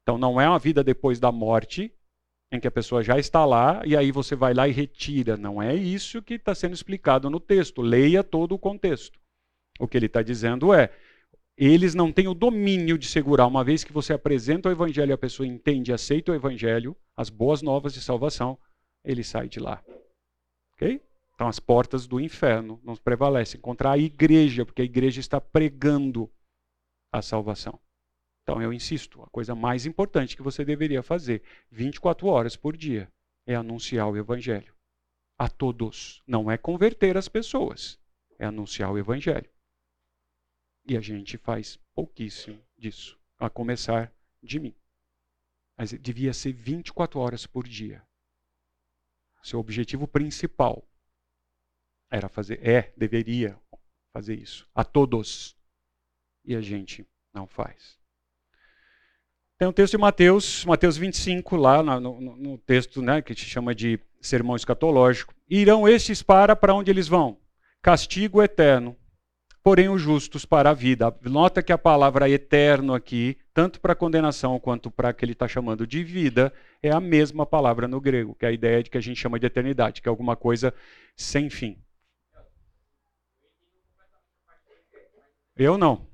[0.02, 1.92] Então não é uma vida depois da morte,
[2.52, 5.36] em que a pessoa já está lá e aí você vai lá e retira.
[5.36, 7.82] Não é isso que está sendo explicado no texto.
[7.82, 9.18] Leia todo o contexto.
[9.78, 10.92] O que ele está dizendo é:
[11.56, 13.46] eles não têm o domínio de segurar.
[13.46, 16.96] Uma vez que você apresenta o evangelho e a pessoa entende e aceita o evangelho,
[17.16, 18.58] as boas novas de salvação,
[19.04, 19.82] ele sai de lá.
[20.74, 21.00] Ok?
[21.34, 26.30] Então as portas do inferno não prevalecem contra a igreja, porque a igreja está pregando
[27.12, 27.78] a salvação.
[28.42, 33.10] Então eu insisto, a coisa mais importante que você deveria fazer 24 horas por dia
[33.46, 34.74] é anunciar o evangelho
[35.38, 36.22] a todos.
[36.26, 37.98] Não é converter as pessoas,
[38.38, 39.50] é anunciar o evangelho.
[40.86, 44.12] E a gente faz pouquíssimo disso, a começar
[44.42, 44.74] de mim.
[45.76, 48.02] Mas devia ser 24 horas por dia.
[49.42, 50.86] Seu objetivo principal
[52.10, 53.58] era fazer, é, deveria
[54.12, 55.56] fazer isso a todos.
[56.44, 57.98] E a gente não faz.
[59.58, 63.42] Tem um texto de Mateus, Mateus 25, lá no, no, no texto né, que se
[63.42, 65.34] chama de sermão escatológico.
[65.48, 67.38] Irão estes para para onde eles vão?
[67.80, 68.96] Castigo eterno
[69.64, 71.16] porém os justos para a vida.
[71.22, 75.86] Nota que a palavra eterno aqui, tanto para condenação quanto para que ele está chamando
[75.86, 76.52] de vida,
[76.82, 79.40] é a mesma palavra no grego, que é a ideia de que a gente chama
[79.40, 80.74] de eternidade, que é alguma coisa
[81.16, 81.78] sem fim.
[85.56, 86.06] Eu não.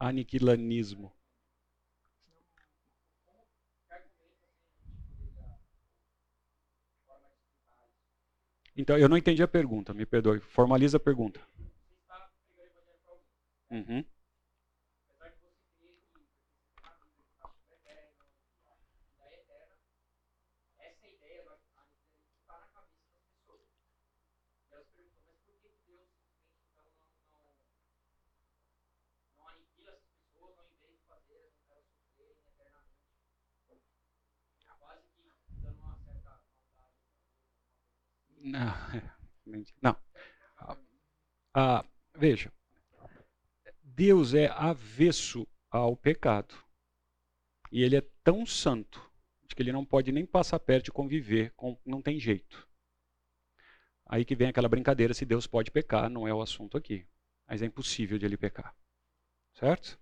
[0.00, 1.12] Aniquilanismo.
[8.76, 10.40] Então, eu não entendi a pergunta, me perdoe.
[10.40, 11.40] Formaliza a pergunta.
[13.70, 14.04] Uhum.
[38.50, 38.74] Não.
[39.82, 39.96] não.
[41.54, 41.84] Ah,
[42.14, 42.52] veja,
[43.82, 46.54] Deus é avesso ao pecado.
[47.72, 49.10] E ele é tão santo
[49.54, 51.78] que ele não pode nem passar perto de conviver com.
[51.84, 52.66] Não tem jeito.
[54.06, 57.06] Aí que vem aquela brincadeira se Deus pode pecar, não é o assunto aqui.
[57.46, 58.74] Mas é impossível de ele pecar.
[59.52, 59.98] Certo?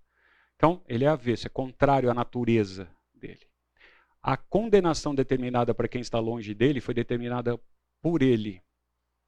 [0.55, 3.47] Então, ele é avesso, é contrário à natureza dele.
[4.23, 7.59] A condenação determinada para quem está longe dele foi determinada
[8.01, 8.63] por ele.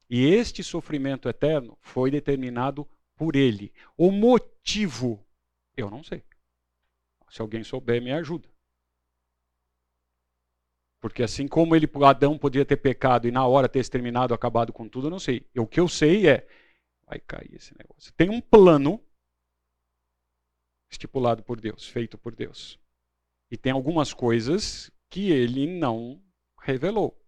[0.09, 3.73] E este sofrimento eterno foi determinado por ele.
[3.97, 5.25] O motivo,
[5.75, 6.23] eu não sei.
[7.29, 8.49] Se alguém souber, me ajuda.
[10.99, 14.87] Porque assim como ele, Adão podia ter pecado e na hora ter exterminado, acabado com
[14.87, 15.47] tudo, eu não sei.
[15.57, 16.47] O que eu sei é,
[17.07, 18.13] vai cair esse negócio.
[18.13, 19.03] Tem um plano
[20.89, 22.79] estipulado por Deus, feito por Deus.
[23.49, 26.21] E tem algumas coisas que ele não
[26.59, 27.20] revelou.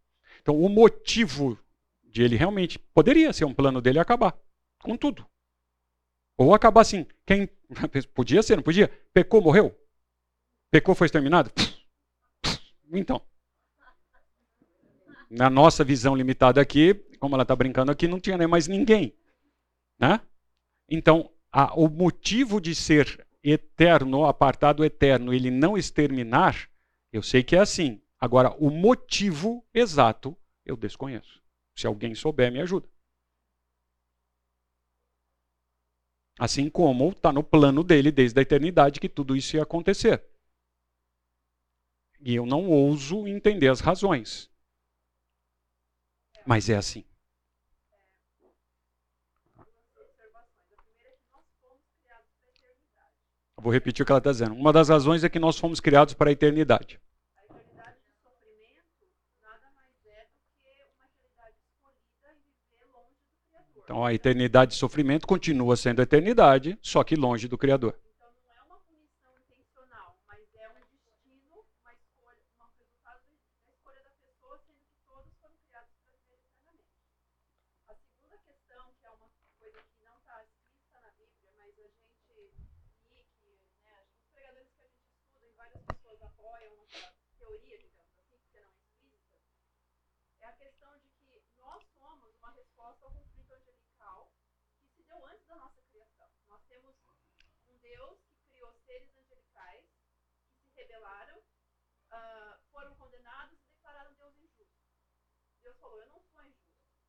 [0.43, 1.57] Então, o motivo
[2.03, 4.37] de ele realmente poderia ser um plano dele acabar
[4.79, 5.25] com tudo.
[6.37, 7.07] Ou acabar assim.
[7.25, 7.47] Quem
[8.13, 8.89] podia ser, não podia?
[9.13, 9.75] Pecou, morreu?
[10.69, 11.51] Pecou, foi exterminado?
[12.91, 13.21] Então,
[15.29, 19.15] na nossa visão limitada aqui, como ela está brincando aqui, não tinha nem mais ninguém.
[19.97, 20.21] Né?
[20.87, 26.69] Então, a, o motivo de ser eterno, apartado eterno, ele não exterminar,
[27.11, 28.03] eu sei que é assim.
[28.24, 30.34] Agora, o motivo exato
[30.65, 31.43] eu desconheço.
[31.76, 32.89] Se alguém souber, me ajuda.
[36.39, 40.26] Assim como está no plano dele desde a eternidade que tudo isso ia acontecer.
[42.21, 44.49] E eu não ouso entender as razões.
[46.45, 47.03] Mas é assim.
[53.57, 54.55] Vou repetir o que ela está dizendo.
[54.55, 57.01] Uma das razões é que nós fomos criados para a eternidade.
[63.84, 67.95] Então a eternidade de sofrimento continua sendo a eternidade, só que longe do Criador.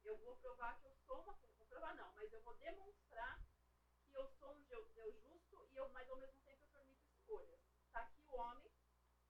[0.05, 1.33] Eu vou provar que eu sou uma.
[1.33, 3.41] Vou provar não, mas eu vou demonstrar
[4.11, 7.09] que eu sou um Deus, Deus justo, e eu, mas ao mesmo tempo eu permito
[7.09, 7.61] escolhas.
[7.87, 8.71] Está aqui o homem,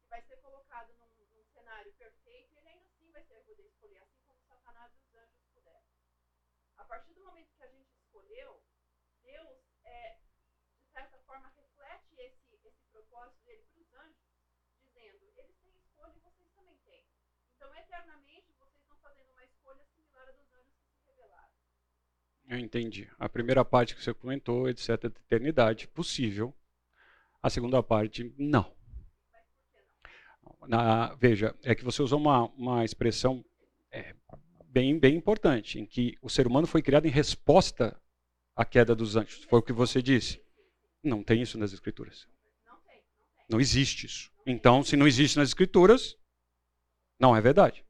[0.02, 3.64] que vai ser colocado num, num cenário perfeito, e ele ainda assim vai ter poder
[3.64, 5.86] escolher, assim como Satanás e os anjos puderam.
[6.76, 8.62] A partir do momento que a gente escolheu,
[9.22, 10.18] Deus, é,
[10.82, 14.26] de certa forma, reflete esse, esse propósito dele para os anjos,
[14.80, 17.08] dizendo: eles têm escolha e vocês também têm.
[17.64, 20.44] Então, eternamente, vocês estão fazendo uma escolha similar à dos
[22.46, 23.10] eu entendi.
[23.18, 26.54] A primeira parte que você comentou, etc., de eternidade, possível.
[27.42, 28.70] A segunda parte, não.
[30.68, 33.42] Na, veja, é que você usou uma, uma expressão
[33.90, 34.14] é,
[34.66, 37.98] bem, bem importante, em que o ser humano foi criado em resposta
[38.54, 39.44] à queda dos anjos.
[39.44, 40.42] Foi o que você disse.
[41.02, 42.28] Não tem isso nas escrituras.
[43.48, 44.30] Não existe isso.
[44.46, 46.16] Então, se não existe nas escrituras,
[47.18, 47.84] não é verdade.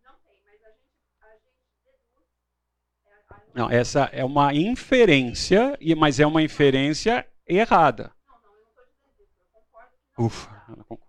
[3.55, 8.11] Não, essa é uma inferência, mas é uma inferência errada.
[10.18, 11.05] Ufa, ela concorda.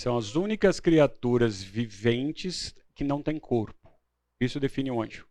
[0.00, 3.92] São as únicas criaturas viventes que não têm corpo.
[4.40, 5.28] Isso define o anjo.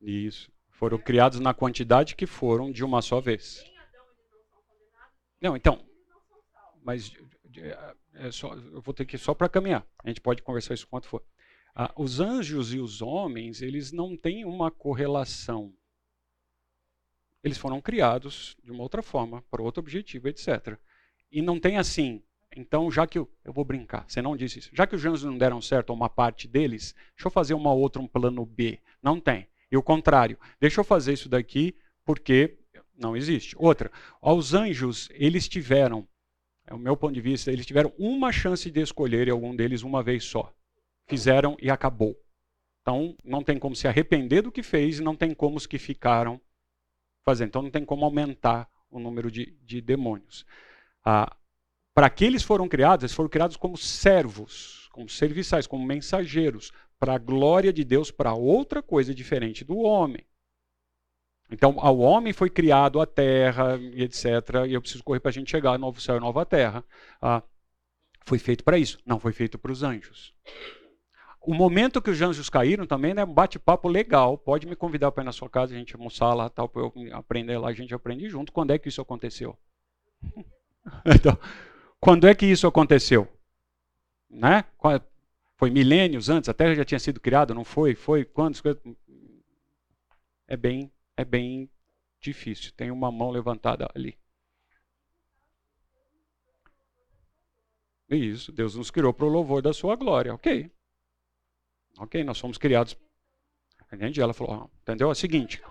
[0.00, 0.52] Isso.
[0.70, 3.64] Foram criados na quantidade que foram de uma só vez.
[5.40, 5.84] Não, então.
[6.84, 7.12] Mas
[8.14, 9.84] é só, eu vou ter que ir só para caminhar.
[10.04, 11.24] A gente pode conversar isso quanto for.
[11.74, 15.74] Ah, os anjos e os homens, eles não têm uma correlação
[17.42, 20.78] eles foram criados de uma outra forma, para outro objetivo, etc.
[21.30, 22.22] E não tem assim,
[22.56, 25.24] então já que eu, eu vou brincar, você não disse isso, já que os anjos
[25.24, 28.78] não deram certo a uma parte deles, deixa eu fazer uma outra, um plano B.
[29.02, 29.48] Não tem.
[29.70, 31.74] E o contrário, deixa eu fazer isso daqui
[32.04, 32.58] porque
[32.96, 33.56] não existe.
[33.58, 33.90] Outra,
[34.20, 36.06] aos anjos, eles tiveram,
[36.66, 40.02] é o meu ponto de vista, eles tiveram uma chance de escolher algum deles uma
[40.02, 40.52] vez só.
[41.08, 42.16] Fizeram e acabou.
[42.82, 45.78] Então, não tem como se arrepender do que fez e não tem como os que
[45.78, 46.40] ficaram
[47.24, 47.44] fazer.
[47.44, 50.44] Então não tem como aumentar o número de, de demônios.
[51.04, 51.34] Ah,
[51.94, 53.04] para que eles foram criados?
[53.04, 58.34] Eles foram criados como servos, como serviçais, como mensageiros, para a glória de Deus, para
[58.34, 60.24] outra coisa diferente do homem.
[61.50, 64.24] Então, ao homem foi criado a terra, e etc.
[64.66, 66.82] E eu preciso correr para a gente chegar ao novo céu e nova terra.
[67.20, 67.42] Ah,
[68.24, 70.34] foi feito para isso, não foi feito para os anjos.
[71.44, 74.38] O momento que os anjos caíram também, né, um bate-papo legal.
[74.38, 76.92] Pode me convidar para ir na sua casa, a gente almoçar lá, tal, para eu
[77.12, 78.52] aprender lá, a gente aprende junto.
[78.52, 79.58] Quando é que isso aconteceu?
[81.04, 81.36] então,
[81.98, 83.26] quando é que isso aconteceu?
[84.30, 84.64] Né?
[85.56, 87.94] Foi milênios antes, a Terra já tinha sido criada, não foi?
[87.96, 88.62] Foi quantos?
[90.46, 91.68] É bem, é bem
[92.20, 92.72] difícil.
[92.76, 94.16] Tem uma mão levantada ali.
[98.08, 100.70] Isso, Deus nos criou para o louvor da sua glória, ok?
[101.98, 102.96] Ok, nós fomos criados.
[103.92, 104.20] Entende?
[104.20, 105.08] Ela falou, entendeu?
[105.08, 105.62] É o seguinte.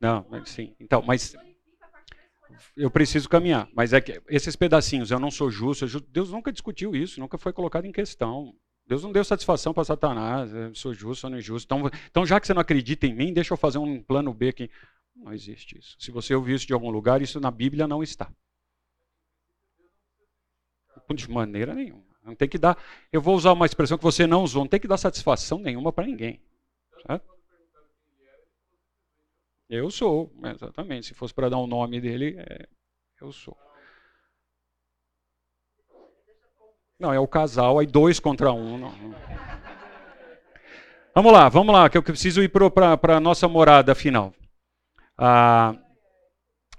[0.00, 0.74] Não, sim.
[0.80, 1.36] Então, mas
[2.76, 3.68] eu preciso caminhar.
[3.72, 7.52] Mas é que esses pedacinhos, eu não sou justo, Deus nunca discutiu isso, nunca foi
[7.52, 8.52] colocado em questão.
[8.84, 11.72] Deus não deu satisfação para Satanás, eu sou justo ou não injusto.
[11.72, 14.48] Então, então, já que você não acredita em mim, deixa eu fazer um plano B
[14.48, 14.68] aqui.
[15.14, 15.96] Não existe isso.
[15.98, 18.32] Se você ouviu isso de algum lugar, isso na Bíblia não está.
[21.14, 22.04] De maneira nenhuma.
[22.22, 22.78] Não tem que dar.
[23.12, 24.62] Eu vou usar uma expressão que você não usou.
[24.62, 26.40] Não tem que dar satisfação nenhuma para ninguém.
[27.06, 27.32] Certo?
[29.68, 31.08] Eu sou, exatamente.
[31.08, 32.68] Se fosse para dar o um nome dele, é,
[33.20, 33.56] eu sou.
[36.98, 38.78] Não, é o casal, aí dois contra um.
[38.78, 38.92] Não.
[41.14, 44.32] Vamos lá, vamos lá, que eu preciso ir para a nossa morada final.
[45.24, 45.78] Ah,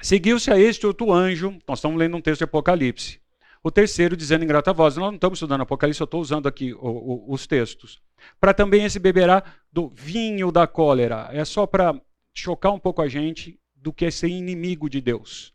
[0.01, 3.21] Seguiu-se a este outro anjo, nós estamos lendo um texto de Apocalipse.
[3.63, 6.73] O terceiro dizendo em grata voz, nós não estamos estudando Apocalipse, eu estou usando aqui
[6.73, 8.01] o, o, os textos.
[8.37, 9.41] Para também esse beberá
[9.71, 11.29] do vinho da cólera.
[11.31, 11.97] É só para
[12.33, 15.53] chocar um pouco a gente do que é ser inimigo de Deus.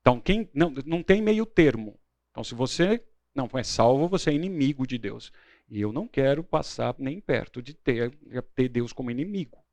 [0.00, 2.00] Então, quem não, não tem meio termo.
[2.30, 3.04] Então, se você
[3.34, 5.30] não é salvo, você é inimigo de Deus.
[5.68, 8.16] E eu não quero passar nem perto de ter,
[8.54, 9.63] ter Deus como inimigo.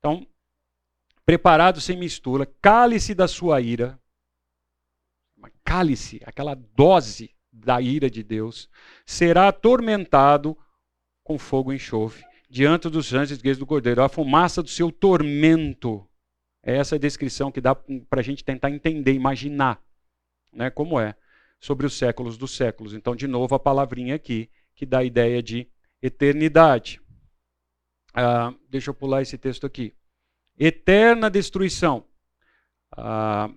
[0.00, 0.26] Então,
[1.24, 4.00] preparado sem mistura, cálice da sua ira,
[5.62, 8.68] cálice, aquela dose da ira de Deus,
[9.06, 10.56] será atormentado
[11.22, 14.02] com fogo e enxofre, diante dos anjos do Cordeiro.
[14.02, 16.04] A fumaça do seu tormento.
[16.62, 19.80] É essa a descrição que dá para a gente tentar entender, imaginar
[20.52, 21.14] né, como é,
[21.60, 22.92] sobre os séculos dos séculos.
[22.92, 25.68] Então, de novo, a palavrinha aqui, que dá a ideia de
[26.02, 27.00] eternidade.
[28.14, 29.94] Ah, deixa eu pular esse texto aqui
[30.60, 32.04] eterna destruição.
[32.92, 33.50] Ah,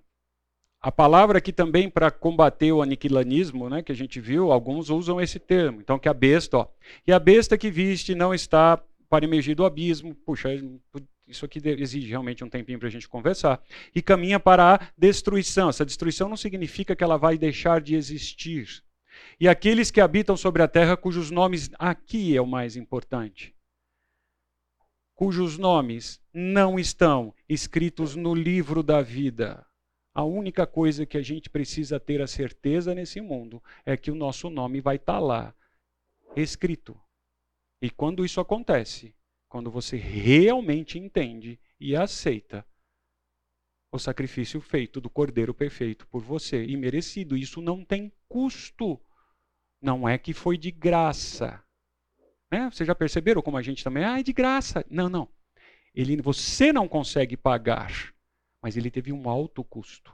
[0.81, 5.19] a palavra aqui também para combater o aniquilanismo, né, que a gente viu, alguns usam
[5.19, 5.81] esse termo.
[5.81, 6.67] Então, que a besta, ó,
[7.05, 10.15] e a besta que viste não está para emergir do abismo.
[10.15, 10.49] Puxa,
[11.27, 13.61] isso aqui exige realmente um tempinho para a gente conversar.
[13.93, 15.69] E caminha para a destruição.
[15.69, 18.67] Essa destruição não significa que ela vai deixar de existir.
[19.39, 23.52] E aqueles que habitam sobre a terra, cujos nomes aqui é o mais importante
[25.23, 29.65] cujos nomes não estão escritos no livro da vida.
[30.13, 34.15] A única coisa que a gente precisa ter a certeza nesse mundo é que o
[34.15, 35.55] nosso nome vai estar tá lá,
[36.35, 36.99] escrito.
[37.81, 39.15] E quando isso acontece,
[39.47, 42.67] quando você realmente entende e aceita
[43.93, 48.99] o sacrifício feito do Cordeiro perfeito por você e merecido, isso não tem custo.
[49.81, 51.62] Não é que foi de graça.
[52.53, 52.69] Né?
[52.69, 54.85] Vocês já perceberam como a gente também, ah, é de graça.
[54.87, 55.27] Não, não.
[55.95, 58.13] Ele, você não consegue pagar,
[58.61, 60.13] mas ele teve um alto custo.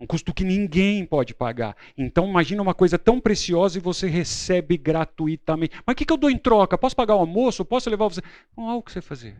[0.00, 1.76] Um custo que ninguém pode pagar.
[1.96, 5.80] Então, imagina uma coisa tão preciosa e você recebe gratuitamente.
[5.86, 6.76] Mas o que, que eu dou em troca?
[6.76, 7.64] Posso pagar o almoço?
[7.64, 8.22] Posso levar você?
[8.56, 9.38] Não há o que você fazer.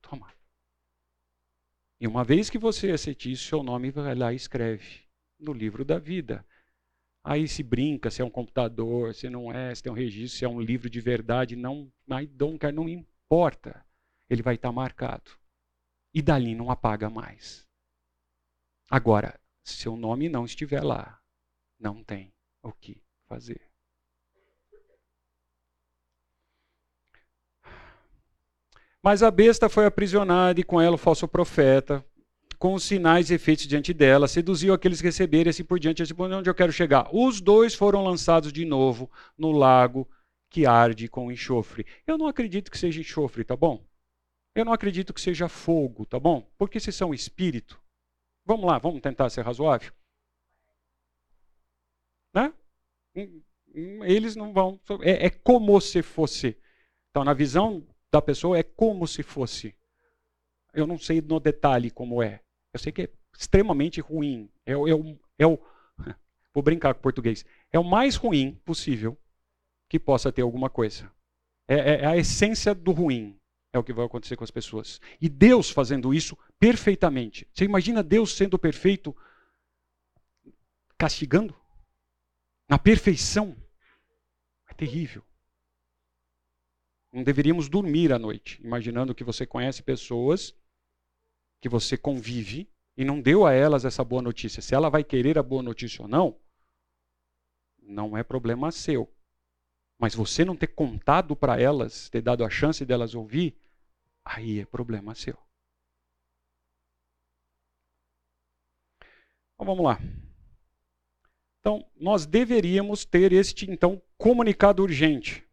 [0.00, 0.32] Toma.
[2.00, 5.00] E uma vez que você aceite isso, seu nome vai lá e escreve
[5.40, 6.46] no livro da vida.
[7.24, 10.44] Aí se brinca se é um computador, se não é, se tem um registro, se
[10.44, 13.84] é um livro de verdade, não, não importa.
[14.30, 15.30] Ele vai estar marcado.
[16.14, 17.66] E dali não apaga mais.
[18.90, 21.20] Agora, se seu nome não estiver lá,
[21.78, 23.68] não tem o que fazer.
[29.02, 32.04] Mas a besta foi aprisionada e com ela o falso profeta,
[32.58, 36.02] com os sinais e efeitos diante dela, seduziu aqueles que receberam e assim por diante.
[36.02, 37.08] Assim, onde eu quero chegar?
[37.14, 40.08] Os dois foram lançados de novo no lago
[40.50, 41.86] que arde com enxofre.
[42.06, 43.86] Eu não acredito que seja enxofre, tá bom?
[44.54, 46.50] Eu não acredito que seja fogo, tá bom?
[46.58, 47.80] Porque se são espírito.
[48.44, 49.92] Vamos lá, vamos tentar ser razoável.
[52.34, 52.52] Né?
[53.14, 53.42] Hum,
[53.74, 54.80] hum, eles não vão.
[55.02, 56.56] É, é como se fosse.
[57.10, 59.76] Então, na visão da pessoa, é como se fosse.
[60.72, 62.42] Eu não sei no detalhe como é.
[62.72, 64.50] Eu sei que é extremamente ruim.
[64.66, 65.58] É, é, o, é o.
[66.52, 67.44] Vou brincar com o português.
[67.72, 69.16] É o mais ruim possível
[69.88, 71.10] que possa ter alguma coisa.
[71.66, 73.38] É, é, é a essência do ruim.
[73.72, 75.00] É o que vai acontecer com as pessoas.
[75.20, 77.46] E Deus fazendo isso perfeitamente.
[77.52, 79.14] Você imagina Deus sendo perfeito,
[80.96, 81.54] castigando?
[82.68, 83.56] Na perfeição?
[84.68, 85.22] É terrível.
[87.12, 90.54] Não deveríamos dormir à noite, imaginando que você conhece pessoas
[91.60, 94.62] que você convive e não deu a elas essa boa notícia.
[94.62, 96.38] Se ela vai querer a boa notícia ou não,
[97.80, 99.12] não é problema seu.
[99.98, 103.56] Mas você não ter contado para elas, ter dado a chance delas ouvir,
[104.24, 105.36] aí é problema seu.
[109.54, 109.98] Então vamos lá.
[111.60, 115.44] Então, nós deveríamos ter este então comunicado urgente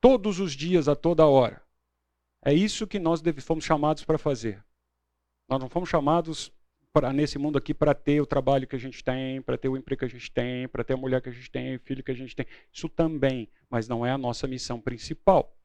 [0.00, 1.62] todos os dias a toda hora.
[2.42, 4.64] É isso que nós fomos chamados para fazer.
[5.48, 6.52] Nós não fomos chamados
[6.92, 9.76] para nesse mundo aqui para ter o trabalho que a gente tem, para ter o
[9.76, 12.02] emprego que a gente tem, para ter a mulher que a gente tem, o filho
[12.02, 12.46] que a gente tem.
[12.72, 15.56] Isso também, mas não é a nossa missão principal.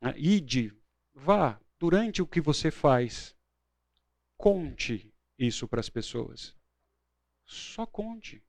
[0.00, 0.14] Né?
[0.16, 0.72] Ide,
[1.14, 3.36] vá, durante o que você faz,
[4.36, 6.54] conte isso para as pessoas.
[7.44, 8.42] Só conte.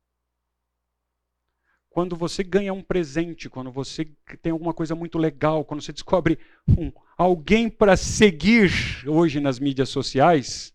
[1.90, 4.06] Quando você ganha um presente, quando você
[4.42, 8.72] tem alguma coisa muito legal, quando você descobre um, alguém para seguir
[9.08, 10.74] hoje nas mídias sociais,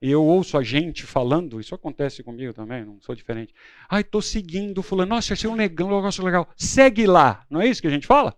[0.00, 3.54] eu ouço a gente falando, isso acontece comigo também, não sou diferente.
[3.88, 6.48] Ai, estou seguindo fulano, nossa, achei um legal, um negócio legal.
[6.56, 8.36] Segue lá, não é isso que a gente fala?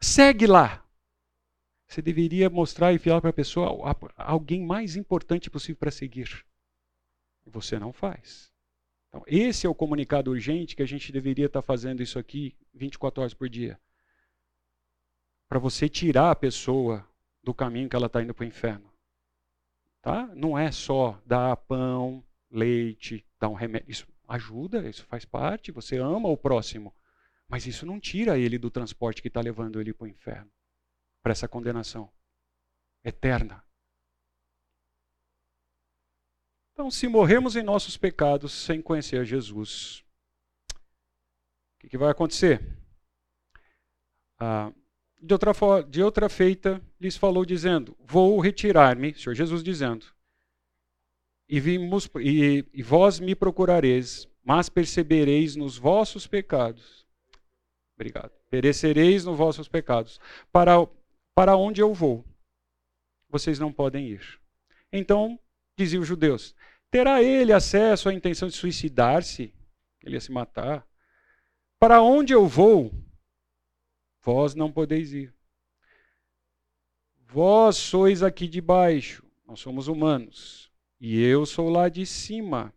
[0.00, 0.82] Segue lá.
[1.86, 6.44] Você deveria mostrar e enviar para a pessoa alguém mais importante possível para seguir.
[7.46, 8.50] Você não faz.
[9.08, 13.20] Então, esse é o comunicado urgente que a gente deveria estar fazendo isso aqui 24
[13.20, 13.78] horas por dia.
[15.54, 17.08] Para você tirar a pessoa
[17.40, 18.92] do caminho que ela está indo para o inferno.
[20.02, 20.26] Tá?
[20.34, 23.88] Não é só dar pão, leite, dar um remédio.
[23.88, 26.92] Isso ajuda, isso faz parte, você ama o próximo.
[27.46, 30.50] Mas isso não tira ele do transporte que está levando ele para o inferno
[31.22, 32.12] para essa condenação
[33.04, 33.64] eterna.
[36.72, 40.04] Então, se morremos em nossos pecados sem conhecer Jesus,
[41.76, 42.76] o que, que vai acontecer?
[44.36, 44.72] Ah,
[45.24, 45.52] de, outra
[45.88, 50.06] de outra feita, lhes falou, dizendo: Vou retirar-me, Senhor Jesus dizendo,
[51.48, 57.06] e, vimos, e, e vós me procurareis, mas percebereis nos vossos pecados.
[57.96, 58.32] Obrigado.
[58.50, 60.20] Perecereis nos vossos pecados.
[60.52, 60.74] Para,
[61.34, 62.24] para onde eu vou,
[63.28, 64.40] vocês não podem ir.
[64.92, 65.38] Então,
[65.76, 66.54] diziam os judeus:
[66.90, 69.54] terá ele acesso à intenção de suicidar-se?
[70.02, 70.86] Ele ia se matar.
[71.78, 72.92] Para onde eu vou,
[74.24, 75.34] vós não podeis ir.
[77.26, 82.72] Vós sois aqui de baixo, nós somos humanos, e eu sou lá de cima.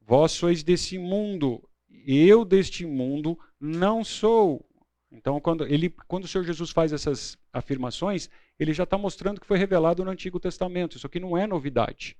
[0.00, 1.68] Vós sois desse mundo,
[2.06, 4.64] eu deste mundo não sou.
[5.10, 9.46] Então, quando, ele, quando o Senhor Jesus faz essas afirmações, ele já está mostrando que
[9.46, 10.96] foi revelado no Antigo Testamento.
[10.96, 12.16] Isso aqui não é novidade.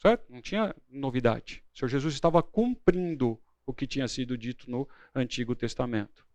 [0.00, 0.30] Certo?
[0.30, 1.64] Não tinha novidade.
[1.74, 6.25] O Senhor Jesus estava cumprindo o que tinha sido dito no Antigo Testamento.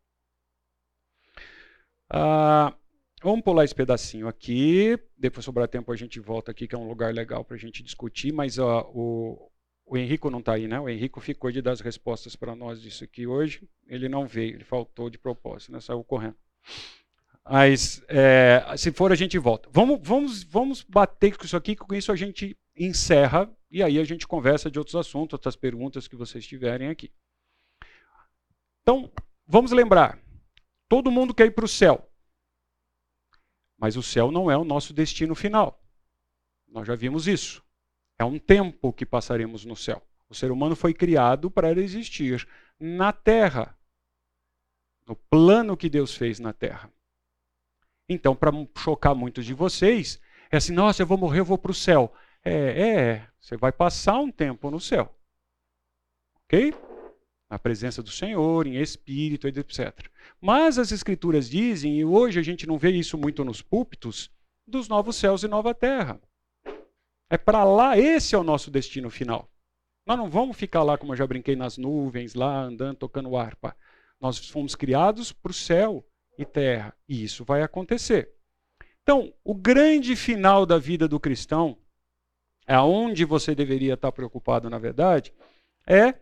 [2.14, 2.76] Ah,
[3.24, 5.00] vamos pular esse pedacinho aqui.
[5.18, 7.82] Depois sobrar tempo a gente volta aqui, que é um lugar legal para a gente
[7.82, 8.34] discutir.
[8.34, 9.50] Mas ó, o,
[9.86, 10.78] o Henrico não está aí, né?
[10.78, 13.68] O Henrico ficou de dar as respostas para nós disso aqui hoje.
[13.88, 15.80] Ele não veio, ele faltou de propósito, né?
[15.80, 16.36] Saiu correndo.
[17.50, 19.70] Mas é, se for, a gente volta.
[19.72, 24.04] Vamos, vamos, vamos bater com isso aqui, com isso a gente encerra e aí a
[24.04, 27.10] gente conversa de outros assuntos, outras perguntas que vocês tiverem aqui.
[28.82, 29.10] Então,
[29.48, 30.20] vamos lembrar:
[30.92, 32.06] todo mundo quer ir para o céu.
[33.78, 35.82] Mas o céu não é o nosso destino final.
[36.68, 37.64] Nós já vimos isso.
[38.20, 40.06] É um tempo que passaremos no céu.
[40.28, 42.46] O ser humano foi criado para existir
[42.78, 43.74] na terra,
[45.08, 46.92] no plano que Deus fez na terra.
[48.10, 50.20] Então, para chocar muitos de vocês,
[50.52, 52.14] é assim: nossa, eu vou morrer, eu vou para o céu.
[52.44, 55.18] É, é, é, você vai passar um tempo no céu.
[56.44, 56.91] Ok?
[57.52, 60.10] Na presença do Senhor, em espírito, etc.
[60.40, 64.32] Mas as Escrituras dizem, e hoje a gente não vê isso muito nos púlpitos,
[64.66, 66.22] dos novos céus e nova terra.
[67.30, 69.52] É para lá, esse é o nosso destino final.
[70.08, 73.76] Nós não vamos ficar lá, como eu já brinquei, nas nuvens, lá andando, tocando harpa.
[74.20, 76.96] Nós fomos criados para o céu e terra.
[77.08, 78.34] E isso vai acontecer.
[79.04, 81.78] Então, o grande final da vida do cristão,
[82.66, 85.34] aonde você deveria estar preocupado, na verdade,
[85.86, 86.16] é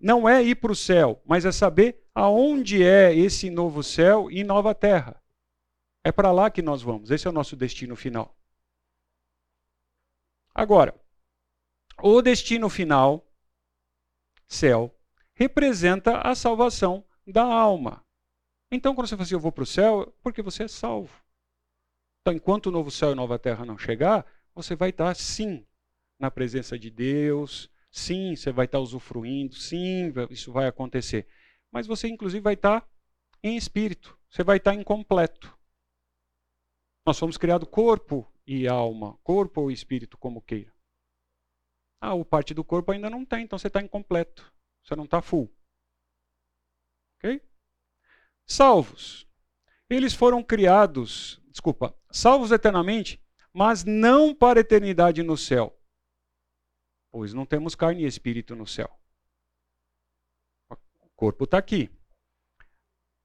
[0.00, 4.44] não é ir para o céu, mas é saber aonde é esse novo céu e
[4.44, 5.22] nova terra.
[6.04, 7.10] É para lá que nós vamos.
[7.10, 8.36] Esse é o nosso destino final.
[10.54, 10.94] Agora,
[12.02, 13.26] o destino final,
[14.46, 14.94] céu,
[15.34, 18.02] representa a salvação da alma.
[18.70, 21.22] Então, quando você fala assim, eu vou para o céu, é porque você é salvo.
[22.20, 25.66] Então, enquanto o novo céu e nova terra não chegar, você vai estar, sim,
[26.18, 31.26] na presença de Deus, sim, você vai estar usufruindo, sim, isso vai acontecer.
[31.70, 32.88] Mas você, inclusive, vai estar
[33.42, 35.56] em espírito, você vai estar incompleto.
[37.04, 40.72] Nós somos criados corpo e alma, corpo ou espírito, como queira.
[42.00, 45.22] Ah, o parte do corpo ainda não tem, então você está incompleto, você não está
[45.22, 45.50] full.
[47.16, 47.40] Ok?
[48.46, 49.26] Salvos.
[49.88, 53.22] Eles foram criados, desculpa, salvos eternamente,
[53.52, 55.78] mas não para a eternidade no céu.
[57.16, 58.94] Pois não temos carne e espírito no céu.
[60.68, 61.90] O corpo está aqui.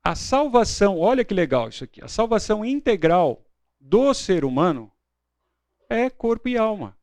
[0.02, 3.46] A salvação, olha que legal isso aqui, a salvação integral
[3.78, 4.90] do ser humano
[5.90, 6.98] é corpo e alma.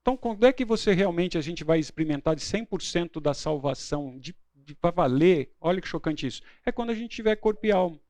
[0.00, 4.34] Então, quando é que você realmente a gente vai experimentar de 100% da salvação de
[4.80, 8.00] para valer, olha que chocante isso, é quando a gente tiver corpo e alma,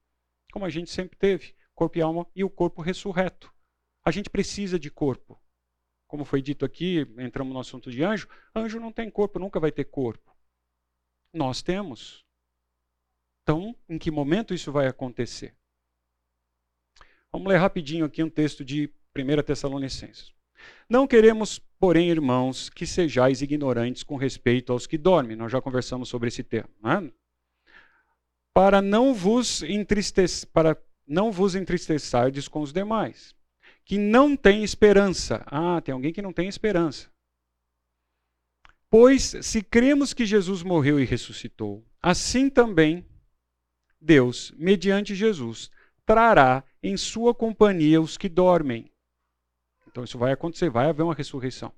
[0.53, 3.53] como a gente sempre teve, corpo e alma e o corpo ressurreto.
[4.05, 5.43] A gente precisa de corpo.
[6.07, 9.73] Como foi dito aqui, entramos no assunto de anjo, anjo não tem corpo, nunca vai
[9.73, 10.35] ter corpo.
[11.33, 12.25] Nós temos.
[13.43, 15.55] Então, em que momento isso vai acontecer?
[17.33, 20.33] Vamos ler rapidinho aqui um texto de 1 Tessalonicenses.
[20.89, 25.37] Não queremos, porém, irmãos, que sejais ignorantes com respeito aos que dormem.
[25.37, 26.69] Nós já conversamos sobre esse tema.
[26.83, 27.13] Né?
[28.53, 33.35] Para não vos entristecer, para não vos entristeçardes com os demais,
[33.85, 35.43] que não têm esperança.
[35.47, 37.11] Ah, tem alguém que não tem esperança.
[38.89, 43.05] Pois se cremos que Jesus morreu e ressuscitou, assim também
[44.01, 45.71] Deus, mediante Jesus,
[46.07, 48.91] trará em sua companhia os que dormem.
[49.89, 51.73] Então isso vai acontecer, vai haver uma ressurreição.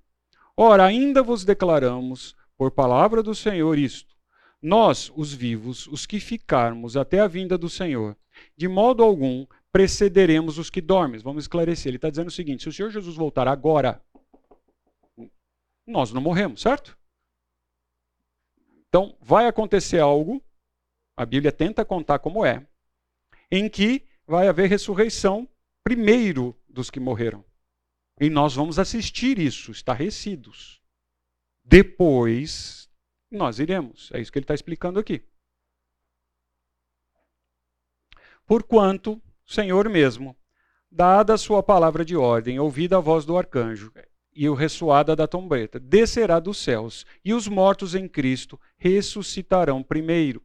[0.56, 4.16] Ora, ainda vos declaramos, por palavra do Senhor, isto:
[4.60, 8.16] nós, os vivos, os que ficarmos até a vinda do Senhor,
[8.56, 9.46] de modo algum
[9.76, 11.20] precederemos os que dormem.
[11.20, 11.88] Vamos esclarecer.
[11.90, 14.02] Ele está dizendo o seguinte: se o Senhor Jesus voltar agora,
[15.86, 16.98] nós não morremos, certo?
[18.88, 20.42] Então, vai acontecer algo,
[21.14, 22.66] a Bíblia tenta contar como é,
[23.50, 25.46] em que vai haver ressurreição
[25.84, 27.44] primeiro dos que morreram.
[28.18, 30.82] E nós vamos assistir isso, estarrecidos.
[31.62, 32.90] Depois,
[33.30, 34.10] nós iremos.
[34.12, 35.22] É isso que ele está explicando aqui.
[38.46, 40.36] Porquanto, Senhor mesmo,
[40.90, 43.92] dada a sua palavra de ordem, ouvida a voz do arcanjo
[44.34, 50.44] e o ressoada da trombeta, descerá dos céus, e os mortos em Cristo ressuscitarão primeiro.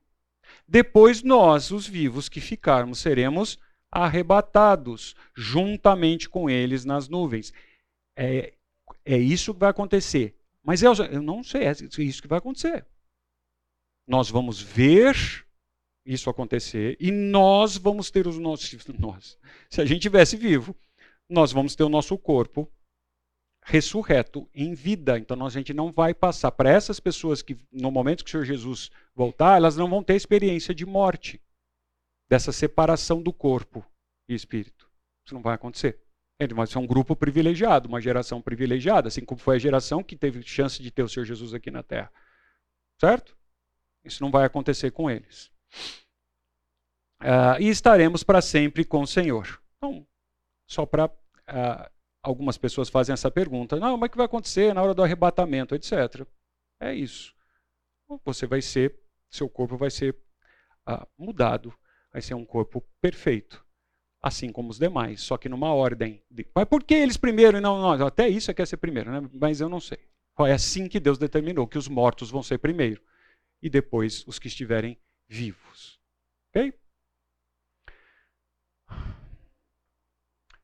[0.66, 3.60] Depois nós, os vivos que ficarmos, seremos
[3.92, 7.52] arrebatados juntamente com eles nas nuvens.
[8.16, 8.54] É,
[9.04, 10.38] é isso que vai acontecer.
[10.64, 12.86] Mas eu, eu não sei, é isso que vai acontecer.
[14.08, 15.46] Nós vamos ver
[16.06, 18.86] isso acontecer e nós vamos ter os nossos.
[18.98, 19.38] Nós,
[19.70, 20.76] se a gente tivesse vivo,
[21.30, 22.72] nós vamos ter o nosso corpo
[23.64, 25.18] ressurreto em vida.
[25.18, 28.46] Então a gente não vai passar para essas pessoas que no momento que o Senhor
[28.46, 31.42] Jesus voltar, elas não vão ter experiência de morte
[32.30, 33.86] dessa separação do corpo
[34.28, 34.90] e espírito.
[35.26, 36.02] Isso não vai acontecer.
[36.40, 40.16] Ele vai ser um grupo privilegiado, uma geração privilegiada, assim como foi a geração que
[40.16, 42.12] teve chance de ter o Senhor Jesus aqui na Terra.
[43.00, 43.38] Certo?
[44.04, 45.51] Isso não vai acontecer com eles.
[47.22, 49.62] Uh, e estaremos para sempre com o Senhor.
[49.78, 50.06] Então,
[50.70, 51.06] só para.
[51.06, 51.92] Uh,
[52.24, 55.76] algumas pessoas fazem essa pergunta: não, mas o que vai acontecer na hora do arrebatamento,
[55.76, 56.26] etc.
[56.80, 57.34] É isso.
[58.26, 59.00] Você vai ser,
[59.30, 60.16] seu corpo vai ser
[60.88, 61.74] uh, mudado
[62.12, 63.64] vai ser um corpo perfeito,
[64.22, 66.22] assim como os demais, só que numa ordem.
[66.30, 66.46] De...
[66.54, 68.02] Mas por que eles primeiro e não nós?
[68.02, 69.30] Até isso é quer ser primeiro, né?
[69.34, 70.00] mas eu não sei.
[70.40, 73.02] É assim que Deus determinou que os mortos vão ser primeiro
[73.62, 74.98] e depois os que estiverem
[75.32, 75.98] vivos.
[76.50, 76.74] Ok?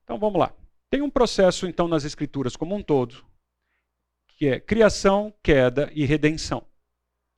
[0.03, 0.53] Então vamos lá.
[0.89, 3.25] Tem um processo então nas escrituras como um todo,
[4.27, 6.67] que é criação, queda e redenção.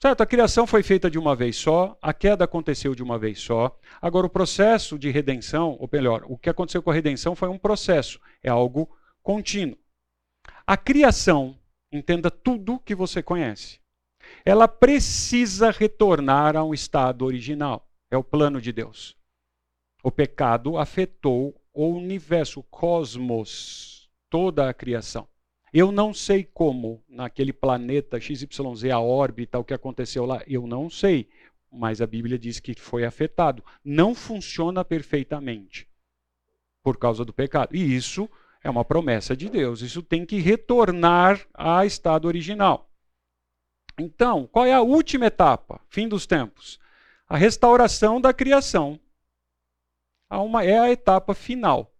[0.01, 0.21] Certo?
[0.21, 3.77] A criação foi feita de uma vez só, a queda aconteceu de uma vez só.
[4.01, 7.57] Agora, o processo de redenção, ou melhor, o que aconteceu com a redenção foi um
[7.57, 8.89] processo, é algo
[9.21, 9.77] contínuo.
[10.65, 11.59] A criação,
[11.91, 13.79] entenda tudo que você conhece,
[14.45, 17.87] ela precisa retornar a um estado original.
[18.11, 19.15] É o plano de Deus.
[20.03, 25.27] O pecado afetou o universo, o cosmos, toda a criação.
[25.71, 30.89] Eu não sei como, naquele planeta XYZ, a órbita, o que aconteceu lá, eu não
[30.89, 31.29] sei.
[31.71, 33.63] Mas a Bíblia diz que foi afetado.
[33.83, 35.87] Não funciona perfeitamente
[36.81, 37.75] por causa do pecado.
[37.75, 38.27] E isso
[38.63, 39.81] é uma promessa de Deus.
[39.81, 42.88] Isso tem que retornar a estado original.
[43.99, 45.81] Então, qual é a última etapa?
[45.89, 46.79] Fim dos tempos.
[47.27, 48.99] A restauração da criação.
[50.63, 51.93] é a etapa final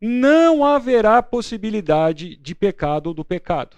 [0.00, 3.76] não haverá possibilidade de pecado ou do pecado.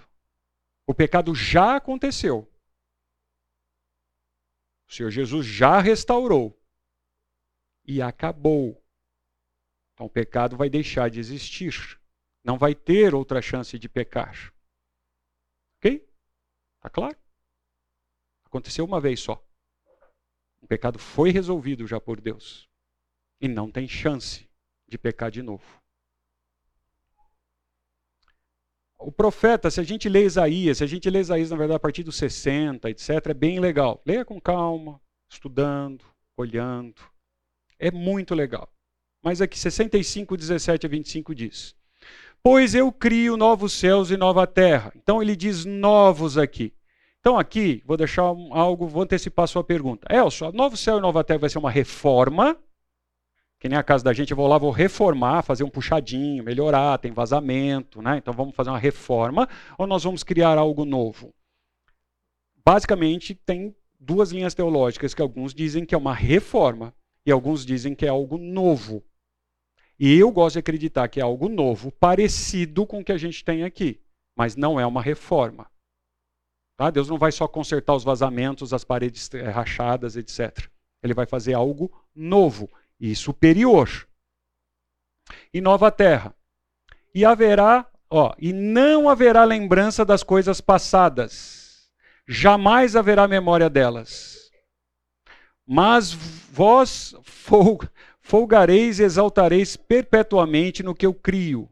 [0.86, 2.50] O pecado já aconteceu.
[4.88, 6.58] O Senhor Jesus já restaurou.
[7.84, 8.82] E acabou.
[9.94, 11.98] Então o pecado vai deixar de existir.
[12.44, 14.52] Não vai ter outra chance de pecar.
[16.78, 17.16] Está claro?
[18.44, 19.44] Aconteceu uma vez só.
[20.60, 22.68] O pecado foi resolvido já por Deus.
[23.40, 24.48] E não tem chance
[24.88, 25.78] de pecar de novo.
[28.98, 31.80] o profeta, se a gente lê Isaías, se a gente lê Isaías, na verdade, a
[31.80, 34.02] partir dos 60, etc., é bem legal.
[34.04, 35.00] Leia com calma,
[35.30, 36.04] estudando,
[36.36, 37.00] olhando.
[37.78, 38.68] É muito legal.
[39.22, 41.76] Mas aqui, 65, 17 a 25 diz:
[42.42, 44.92] Pois eu crio novos céus e nova terra.
[44.96, 46.72] Então ele diz novos aqui.
[47.20, 50.06] Então aqui, vou deixar algo, vou antecipar a sua pergunta.
[50.12, 52.56] Elcio, novo céu e nova terra vai ser uma reforma
[53.60, 56.98] Que nem a casa da gente, eu vou lá, vou reformar, fazer um puxadinho, melhorar,
[56.98, 58.16] tem vazamento, né?
[58.18, 61.34] Então vamos fazer uma reforma ou nós vamos criar algo novo?
[62.64, 66.94] Basicamente, tem duas linhas teológicas que alguns dizem que é uma reforma
[67.26, 69.02] e alguns dizem que é algo novo.
[69.98, 73.44] E eu gosto de acreditar que é algo novo, parecido com o que a gente
[73.44, 74.00] tem aqui,
[74.36, 75.68] mas não é uma reforma.
[76.76, 76.90] Tá?
[76.90, 80.68] Deus não vai só consertar os vazamentos, as paredes eh, rachadas, etc.
[81.02, 82.70] Ele vai fazer algo novo
[83.00, 83.88] e superior.
[85.52, 86.32] E nova terra.
[87.12, 91.90] E haverá, ó, e não haverá lembrança das coisas passadas.
[92.28, 94.48] Jamais haverá memória delas.
[95.66, 97.12] Mas vós
[98.28, 101.66] folgareis e exaltareis perpetuamente no que eu crio.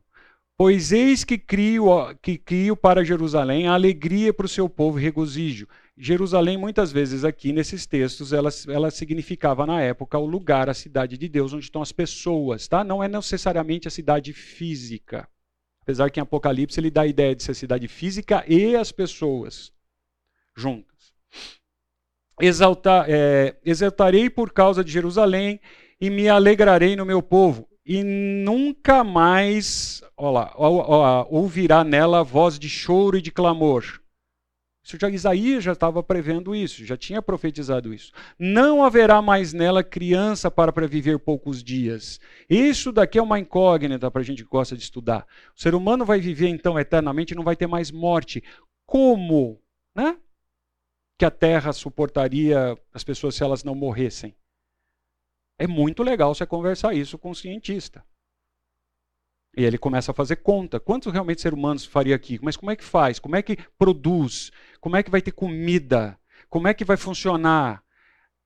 [0.57, 1.87] Pois eis que crio,
[2.23, 5.69] que crio para Jerusalém a alegria para o seu povo e regozijo.
[5.99, 11.19] Jerusalém, muitas vezes aqui nesses textos, ela, ela significava na época o lugar, a cidade
[11.19, 12.83] de Deus, onde estão as pessoas, tá?
[12.83, 15.29] Não é necessariamente a cidade física.
[15.83, 18.91] Apesar que em Apocalipse ele dá a ideia de ser a cidade física e as
[18.91, 19.71] pessoas
[20.57, 21.13] juntas.
[22.41, 25.61] Exaltar, é, exaltarei por causa de Jerusalém
[26.01, 30.53] e me alegrarei no meu povo e nunca mais lá,
[31.31, 34.01] ouvirá nela voz de choro e de clamor.
[34.83, 38.13] Já, Isaías já estava prevendo isso, já tinha profetizado isso.
[38.39, 42.21] Não haverá mais nela criança para previver poucos dias.
[42.49, 45.27] Isso daqui é uma incógnita para a gente que gosta de estudar.
[45.57, 48.43] O ser humano vai viver então eternamente e não vai ter mais morte.
[48.85, 49.61] Como?
[49.95, 50.17] Né?
[51.19, 54.37] Que a terra suportaria as pessoas se elas não morressem?
[55.59, 58.05] É muito legal você conversar isso com um cientista.
[59.57, 60.79] E ele começa a fazer conta.
[60.79, 62.39] Quantos realmente seres humanos faria aqui?
[62.43, 63.19] Mas como é que faz?
[63.19, 64.53] Como é que produz?
[64.81, 66.19] Como é que vai ter comida?
[66.51, 67.83] Como é que vai funcionar?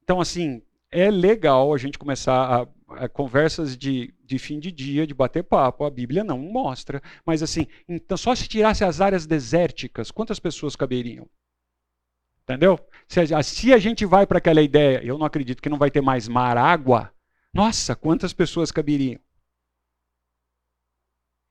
[0.05, 5.05] Então, assim, é legal a gente começar a, a conversas de, de fim de dia,
[5.05, 5.85] de bater papo.
[5.85, 7.03] A Bíblia não mostra.
[7.27, 11.29] Mas, assim, então, só se tirasse as áreas desérticas, quantas pessoas caberiam?
[12.51, 12.79] Entendeu?
[13.07, 15.91] Se a, se a gente vai para aquela ideia, eu não acredito que não vai
[15.91, 17.13] ter mais mar, água,
[17.53, 19.21] nossa, quantas pessoas caberiam?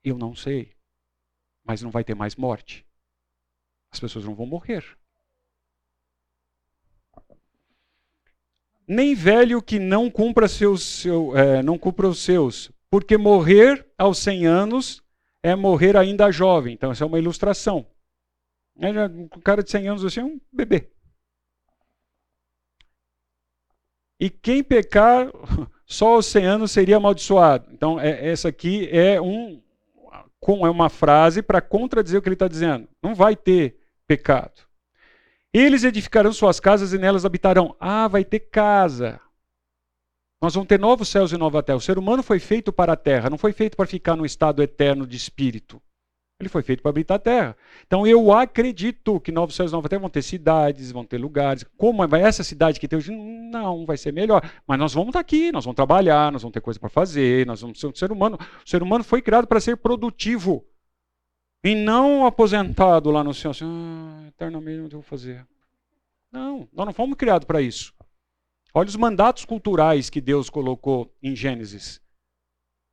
[0.04, 0.74] Eu não sei.
[1.64, 2.86] Mas não vai ter mais morte.
[3.92, 4.86] As pessoas não vão morrer.
[8.88, 10.76] Nem velho que não cumpra, seu,
[11.38, 15.04] é, não cumpra os seus, porque morrer aos 100 anos
[15.44, 16.74] é morrer ainda jovem.
[16.74, 17.86] Então, essa é uma ilustração.
[18.82, 20.90] Um cara de 100 anos assim é um bebê.
[24.20, 25.32] E quem pecar
[25.86, 27.72] só aos 100 anos seria amaldiçoado.
[27.72, 29.62] Então, é, essa aqui é, um,
[30.48, 32.88] é uma frase para contradizer o que ele está dizendo.
[33.02, 34.62] Não vai ter pecado.
[35.54, 37.76] Eles edificarão suas casas e nelas habitarão.
[37.80, 39.20] Ah, vai ter casa.
[40.42, 41.78] Nós vamos ter novos céus e nova terra.
[41.78, 44.64] O ser humano foi feito para a terra, não foi feito para ficar no estado
[44.64, 45.82] eterno de espírito.
[46.40, 47.58] Ele foi feito para habitar a terra.
[47.86, 51.66] Então eu acredito que Novos Céus Nova Terra vão ter cidades, vão ter lugares.
[51.78, 53.12] Como vai essa cidade que tem hoje?
[53.12, 54.42] Não, vai ser melhor.
[54.66, 57.60] Mas nós vamos estar aqui, nós vamos trabalhar, nós vamos ter coisa para fazer, nós
[57.60, 58.38] vamos ser um ser humano.
[58.66, 60.66] O ser humano foi criado para ser produtivo.
[61.62, 65.46] E não aposentado lá no céu, assim, ah, eternamente não vou fazer.
[66.32, 67.94] Não, nós não fomos criados para isso.
[68.74, 72.02] Olha os mandatos culturais que Deus colocou em Gênesis.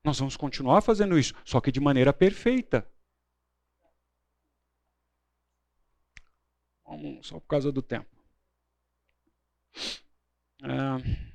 [0.05, 2.85] Nós vamos continuar fazendo isso, só que de maneira perfeita.
[7.23, 8.09] Só por causa do tempo.
[10.63, 11.27] É...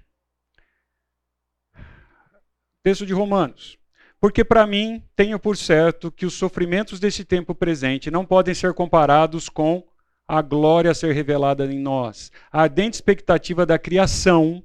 [2.84, 3.78] Texto de Romanos.
[4.20, 8.74] Porque para mim tenho por certo que os sofrimentos desse tempo presente não podem ser
[8.74, 9.84] comparados com
[10.28, 12.32] a glória a ser revelada em nós.
[12.52, 14.64] A ardente expectativa da criação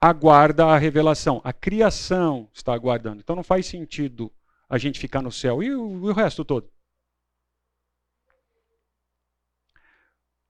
[0.00, 1.40] aguarda a revelação.
[1.44, 3.20] A criação está aguardando.
[3.20, 4.32] Então não faz sentido
[4.68, 5.62] a gente ficar no céu.
[5.62, 6.70] E o, e o resto todo?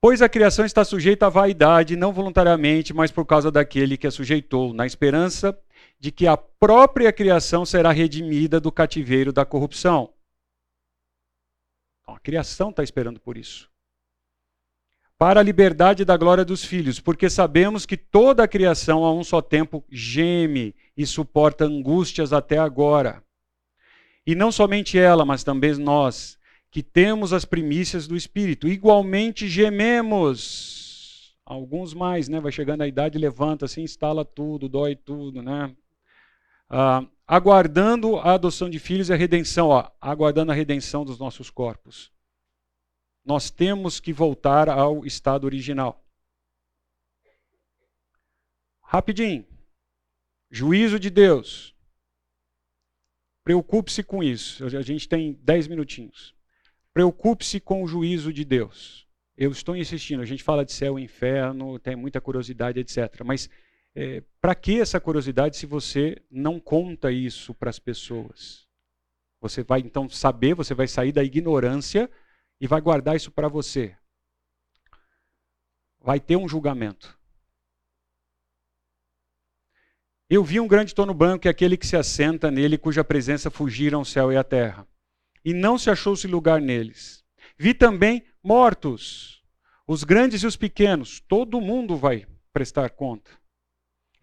[0.00, 4.10] Pois a criação está sujeita à vaidade, não voluntariamente, mas por causa daquele que a
[4.12, 5.58] sujeitou, na esperança
[5.98, 10.12] de que a própria criação será redimida do cativeiro da corrupção.
[12.02, 13.68] Então, a criação está esperando por isso.
[15.18, 19.24] Para a liberdade da glória dos filhos, porque sabemos que toda a criação a um
[19.24, 23.20] só tempo geme e suporta angústias até agora.
[24.24, 26.37] E não somente ela, mas também nós
[26.70, 28.68] que temos as primícias do Espírito.
[28.68, 31.36] Igualmente gememos.
[31.44, 32.40] Alguns mais, né?
[32.40, 35.74] Vai chegando a idade, levanta assim, instala tudo, dói tudo, né?
[36.68, 41.48] Ah, aguardando a adoção de filhos e a redenção, ó, aguardando a redenção dos nossos
[41.48, 42.12] corpos.
[43.24, 46.04] Nós temos que voltar ao estado original.
[48.82, 49.46] Rapidinho.
[50.50, 51.74] Juízo de Deus.
[53.44, 54.64] Preocupe-se com isso.
[54.64, 56.34] A gente tem dez minutinhos.
[56.98, 59.06] Preocupe-se com o juízo de Deus.
[59.36, 63.22] Eu estou insistindo, a gente fala de céu e inferno, tem muita curiosidade, etc.
[63.24, 63.48] Mas
[63.94, 68.66] é, para que essa curiosidade se você não conta isso para as pessoas?
[69.40, 72.10] Você vai então saber, você vai sair da ignorância
[72.60, 73.96] e vai guardar isso para você.
[76.00, 77.16] Vai ter um julgamento.
[80.28, 84.00] Eu vi um grande trono branco e aquele que se assenta nele, cuja presença fugiram
[84.00, 84.84] o céu e a terra.
[85.48, 87.24] E não se achou-se lugar neles.
[87.56, 89.42] Vi também mortos,
[89.86, 93.30] os grandes e os pequenos, todo mundo vai prestar conta.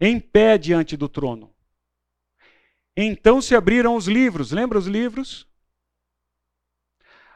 [0.00, 1.52] Em pé diante do trono.
[2.96, 5.48] Então se abriram os livros, lembra os livros?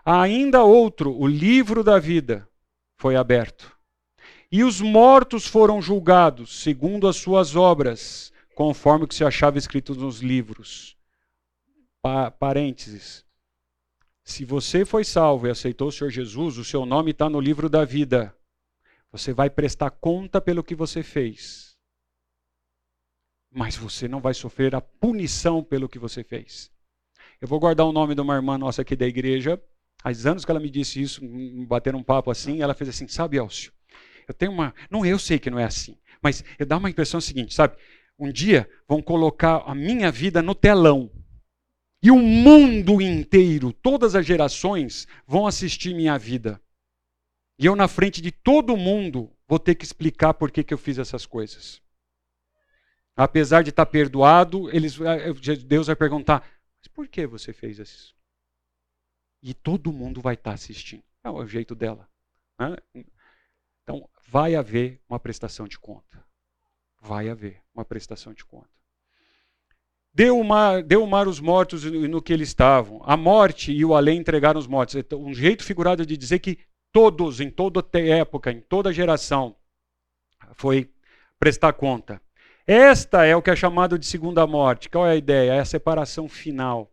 [0.04, 2.48] Ainda outro, o livro da vida,
[2.96, 3.76] foi aberto.
[4.52, 9.96] E os mortos foram julgados segundo as suas obras conforme o que se achava escrito
[9.96, 10.96] nos livros.
[12.00, 13.28] Pa parênteses.
[14.24, 17.68] Se você foi salvo e aceitou o Senhor Jesus, o seu nome está no livro
[17.68, 18.34] da vida.
[19.10, 21.76] Você vai prestar conta pelo que você fez.
[23.50, 26.70] Mas você não vai sofrer a punição pelo que você fez.
[27.40, 29.60] Eu vou guardar o nome de uma irmã nossa aqui da igreja.
[30.04, 31.20] Há anos que ela me disse isso,
[31.66, 33.72] bater um papo assim, ela fez assim, sabe, Elcio,
[34.26, 34.74] eu tenho uma.
[34.90, 37.76] Não, eu sei que não é assim, mas eu dá uma impressão seguinte, sabe?
[38.20, 41.10] um dia vão colocar a minha vida no telão.
[42.02, 46.60] E o mundo inteiro, todas as gerações, vão assistir minha vida.
[47.58, 50.78] E eu, na frente de todo mundo, vou ter que explicar por que, que eu
[50.78, 51.82] fiz essas coisas.
[53.14, 56.48] Apesar de estar perdoado, eles, eh, Deus vai perguntar:
[56.78, 58.16] mas por que você fez isso?
[59.42, 61.04] E todo mundo vai estar assistindo.
[61.22, 62.08] É o jeito dela.
[62.58, 62.76] Né?
[63.82, 66.10] Então, vai haver uma prestação de conta
[67.00, 68.68] vai haver uma prestação de conta.
[70.12, 73.00] Deu o mar, deu o mar os mortos no que eles estavam.
[73.04, 74.96] A morte e o além entregaram os mortos.
[74.96, 76.58] Então, um jeito figurado de dizer que
[76.92, 79.56] todos, em toda época, em toda geração,
[80.54, 80.92] foi
[81.38, 82.20] prestar conta.
[82.66, 84.88] Esta é o que é chamado de segunda morte.
[84.88, 85.52] Qual é a ideia?
[85.52, 86.92] É a separação final.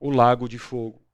[0.00, 1.04] O lago de fogo.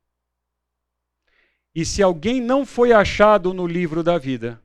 [1.74, 4.62] E se alguém não foi achado no livro da vida,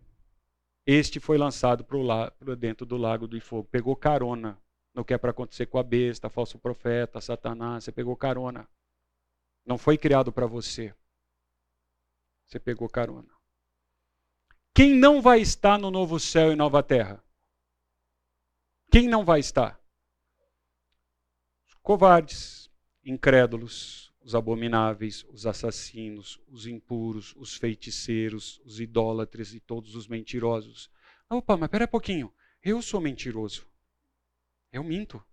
[0.85, 3.67] este foi lançado para dentro do lago do fogo.
[3.71, 4.59] Pegou carona
[4.93, 7.83] no que é para acontecer com a besta, falso profeta, Satanás.
[7.83, 8.67] Você pegou carona.
[9.65, 10.93] Não foi criado para você.
[12.45, 13.29] Você pegou carona.
[14.73, 17.23] Quem não vai estar no novo céu e nova terra?
[18.91, 19.79] Quem não vai estar?
[21.67, 22.71] Os covardes,
[23.03, 30.89] incrédulos, os abomináveis, os assassinos, os impuros, os feiticeiros, os idólatras e todos os mentirosos.
[31.29, 32.33] Opa, mas pera um pouquinho.
[32.63, 33.68] Eu sou mentiroso.
[34.71, 35.23] Eu minto.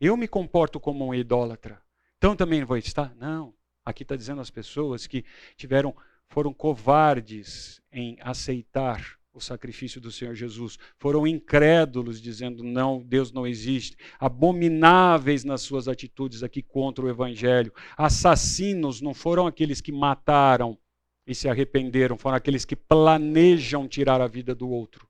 [0.00, 1.80] Eu me comporto como um idólatra.
[2.18, 3.14] Então também vou estar?
[3.16, 3.54] Não.
[3.84, 5.24] Aqui está dizendo as pessoas que
[5.56, 5.94] tiveram,
[6.28, 10.78] foram covardes em aceitar o sacrifício do Senhor Jesus.
[10.98, 13.96] Foram incrédulos, dizendo: não, Deus não existe.
[14.18, 17.72] Abomináveis nas suas atitudes aqui contra o Evangelho.
[17.96, 20.78] Assassinos não foram aqueles que mataram
[21.26, 25.08] e se arrependeram, foram aqueles que planejam tirar a vida do outro.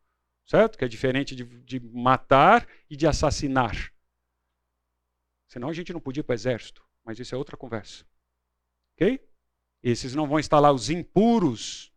[0.52, 0.76] Certo?
[0.76, 3.90] Que é diferente de, de matar e de assassinar.
[5.48, 8.04] Senão a gente não podia ir para o exército, mas isso é outra conversa.
[8.94, 9.18] Ok?
[9.82, 11.90] Esses não vão estar lá os impuros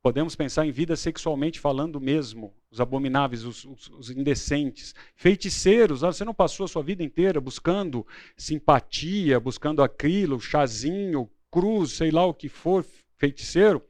[0.00, 6.02] Podemos pensar em vida sexualmente falando mesmo, os abomináveis, os, os, os indecentes, feiticeiros.
[6.02, 12.10] Ah, você não passou a sua vida inteira buscando simpatia, buscando aquilo, chazinho, cruz, sei
[12.10, 12.86] lá o que for,
[13.16, 13.84] feiticeiro.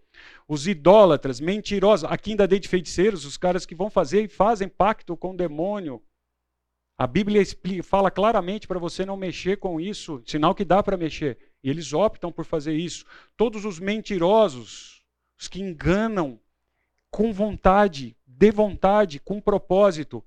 [0.48, 2.10] Os idólatras, mentirosos.
[2.10, 5.36] Aqui ainda dei de feiticeiros, os caras que vão fazer e fazem pacto com o
[5.36, 6.02] demônio.
[6.96, 10.96] A Bíblia explica, fala claramente para você não mexer com isso, sinal que dá para
[10.96, 11.38] mexer.
[11.62, 13.04] E eles optam por fazer isso.
[13.36, 15.04] Todos os mentirosos,
[15.38, 16.40] os que enganam
[17.10, 20.24] com vontade, de vontade, com propósito,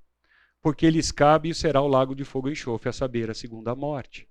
[0.61, 3.75] porque lhes cabe e será o lago de fogo e enxofre, a saber, a segunda
[3.75, 4.27] morte.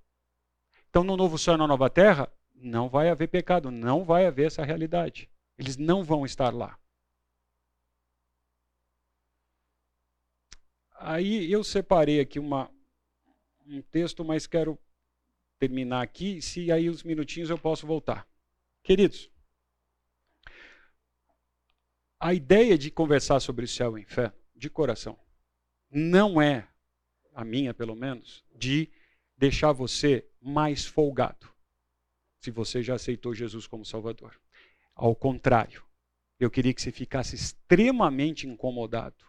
[0.89, 4.47] Então, no novo céu e na nova terra, não vai haver pecado, não vai haver
[4.47, 5.30] essa realidade.
[5.61, 6.81] Eles não vão estar lá.
[10.93, 12.70] Aí eu separei aqui uma,
[13.66, 14.78] um texto, mas quero
[15.59, 16.41] terminar aqui.
[16.41, 18.27] Se aí os minutinhos eu posso voltar.
[18.82, 19.31] Queridos,
[22.19, 25.19] a ideia de conversar sobre o céu e fé, de coração,
[25.91, 26.66] não é,
[27.35, 28.91] a minha pelo menos, de
[29.37, 31.53] deixar você mais folgado,
[32.39, 34.41] se você já aceitou Jesus como Salvador.
[35.01, 35.83] Ao contrário,
[36.39, 39.25] eu queria que você ficasse extremamente incomodado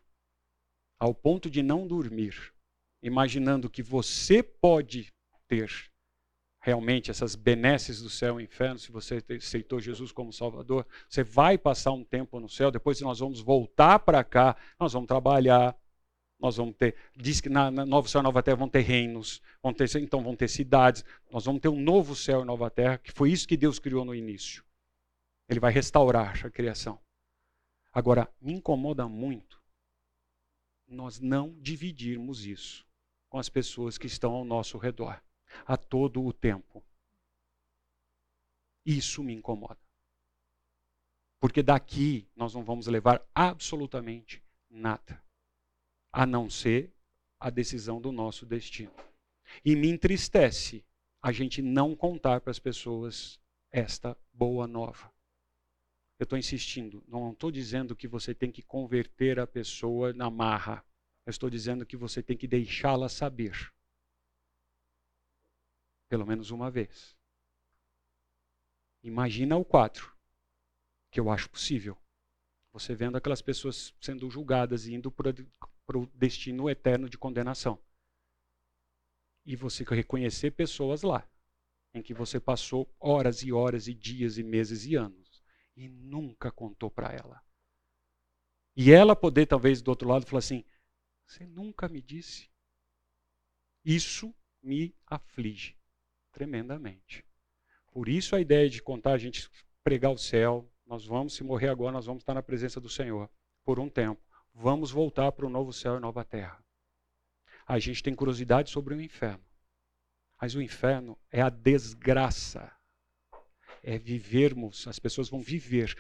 [1.00, 2.54] ao ponto de não dormir,
[3.02, 5.14] imaginando que você pode
[5.48, 5.72] ter
[6.62, 11.58] realmente essas benesses do céu e inferno, se você aceitou Jesus como Salvador, você vai
[11.58, 15.74] passar um tempo no céu, depois nós vamos voltar para cá, nós vamos trabalhar,
[16.38, 19.42] nós vamos ter, diz que na, na Nova Céu e Nova Terra vão ter reinos,
[19.64, 22.98] vão ter, então vão ter cidades, nós vamos ter um novo céu e nova terra,
[22.98, 24.62] que foi isso que Deus criou no início.
[25.52, 26.98] Ele vai restaurar a criação.
[27.92, 29.62] Agora, me incomoda muito
[30.88, 32.88] nós não dividirmos isso
[33.30, 35.22] com as pessoas que estão ao nosso redor
[35.66, 36.82] a todo o tempo.
[38.86, 39.78] Isso me incomoda.
[41.38, 45.22] Porque daqui nós não vamos levar absolutamente nada,
[46.14, 46.94] a não ser
[47.38, 48.94] a decisão do nosso destino.
[49.66, 50.86] E me entristece
[51.22, 53.38] a gente não contar para as pessoas
[53.70, 55.11] esta boa nova.
[56.22, 60.86] Eu estou insistindo, não estou dizendo que você tem que converter a pessoa na marra.
[61.26, 63.74] Eu estou dizendo que você tem que deixá-la saber
[66.08, 67.18] pelo menos uma vez.
[69.02, 70.16] Imagina o quatro,
[71.10, 71.98] que eu acho possível.
[72.72, 77.82] Você vendo aquelas pessoas sendo julgadas e indo para o destino eterno de condenação.
[79.44, 81.28] E você reconhecer pessoas lá,
[81.96, 85.21] em que você passou horas e horas e dias e meses e anos,
[85.82, 87.44] e nunca contou para ela.
[88.76, 90.64] E ela poder, talvez, do outro lado, falar assim:
[91.26, 92.52] Você nunca me disse.
[93.84, 95.76] Isso me aflige
[96.32, 97.26] tremendamente.
[97.92, 99.50] Por isso a ideia de contar a gente
[99.84, 103.28] pregar o céu, nós vamos, se morrer agora, nós vamos estar na presença do Senhor
[103.64, 104.22] por um tempo.
[104.54, 106.64] Vamos voltar para o novo céu e nova terra.
[107.66, 109.44] A gente tem curiosidade sobre o inferno.
[110.40, 112.72] Mas o inferno é a desgraça.
[113.82, 115.96] É vivermos, as pessoas vão viver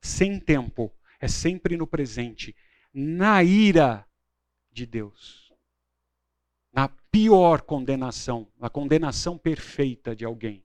[0.00, 2.54] sem tempo, é sempre no presente,
[2.92, 4.06] na ira
[4.70, 5.42] de Deus
[6.72, 10.64] na pior condenação, na condenação perfeita de alguém.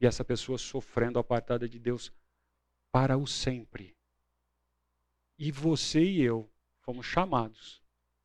[0.00, 2.12] E essa pessoa sofrendo apartada de Deus
[2.90, 3.96] para o sempre.
[5.38, 7.80] E você e eu fomos chamados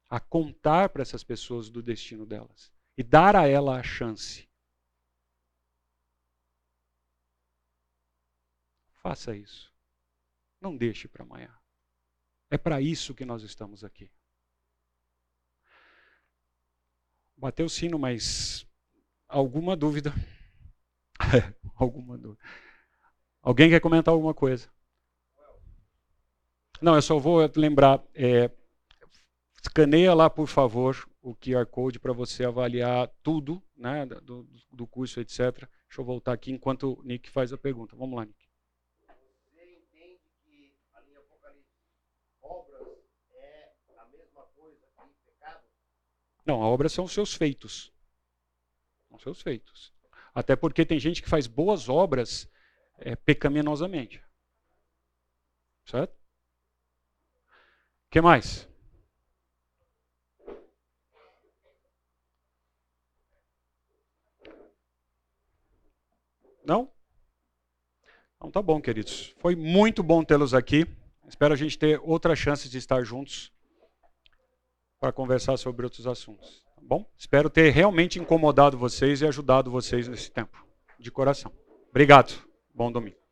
[0.10, 4.48] a contar para essas pessoas do destino delas e dar a ela a chance.
[9.04, 9.70] Faça isso.
[10.62, 11.54] Não deixe para amanhã.
[12.50, 14.10] É para isso que nós estamos aqui.
[17.36, 18.66] Bateu o sino, mas
[19.28, 20.14] alguma dúvida?
[21.76, 22.42] alguma dúvida.
[23.42, 24.72] Alguém quer comentar alguma coisa?
[26.82, 28.02] Não, eu só vou lembrar.
[28.14, 28.50] É,
[29.62, 35.20] escaneia lá, por favor, o QR Code para você avaliar tudo né, do, do curso,
[35.20, 35.40] etc.
[35.40, 37.98] Deixa eu voltar aqui enquanto o Nick faz a pergunta.
[37.98, 38.43] Vamos lá, Nick.
[46.46, 47.92] Não, a obra são os seus feitos.
[49.10, 49.94] São seus feitos.
[50.34, 52.50] Até porque tem gente que faz boas obras
[52.98, 54.22] é, pecaminosamente.
[55.86, 56.14] Certo?
[56.14, 58.68] O que mais?
[66.66, 66.92] Não?
[68.36, 69.34] Então tá bom, queridos.
[69.40, 70.86] Foi muito bom tê-los aqui.
[71.28, 73.53] Espero a gente ter outras chances de estar juntos
[75.04, 76.64] para conversar sobre outros assuntos.
[76.78, 77.06] Tá bom?
[77.18, 80.66] Espero ter realmente incomodado vocês e ajudado vocês nesse tempo,
[80.98, 81.52] de coração.
[81.90, 82.34] Obrigado.
[82.74, 83.23] Bom domingo.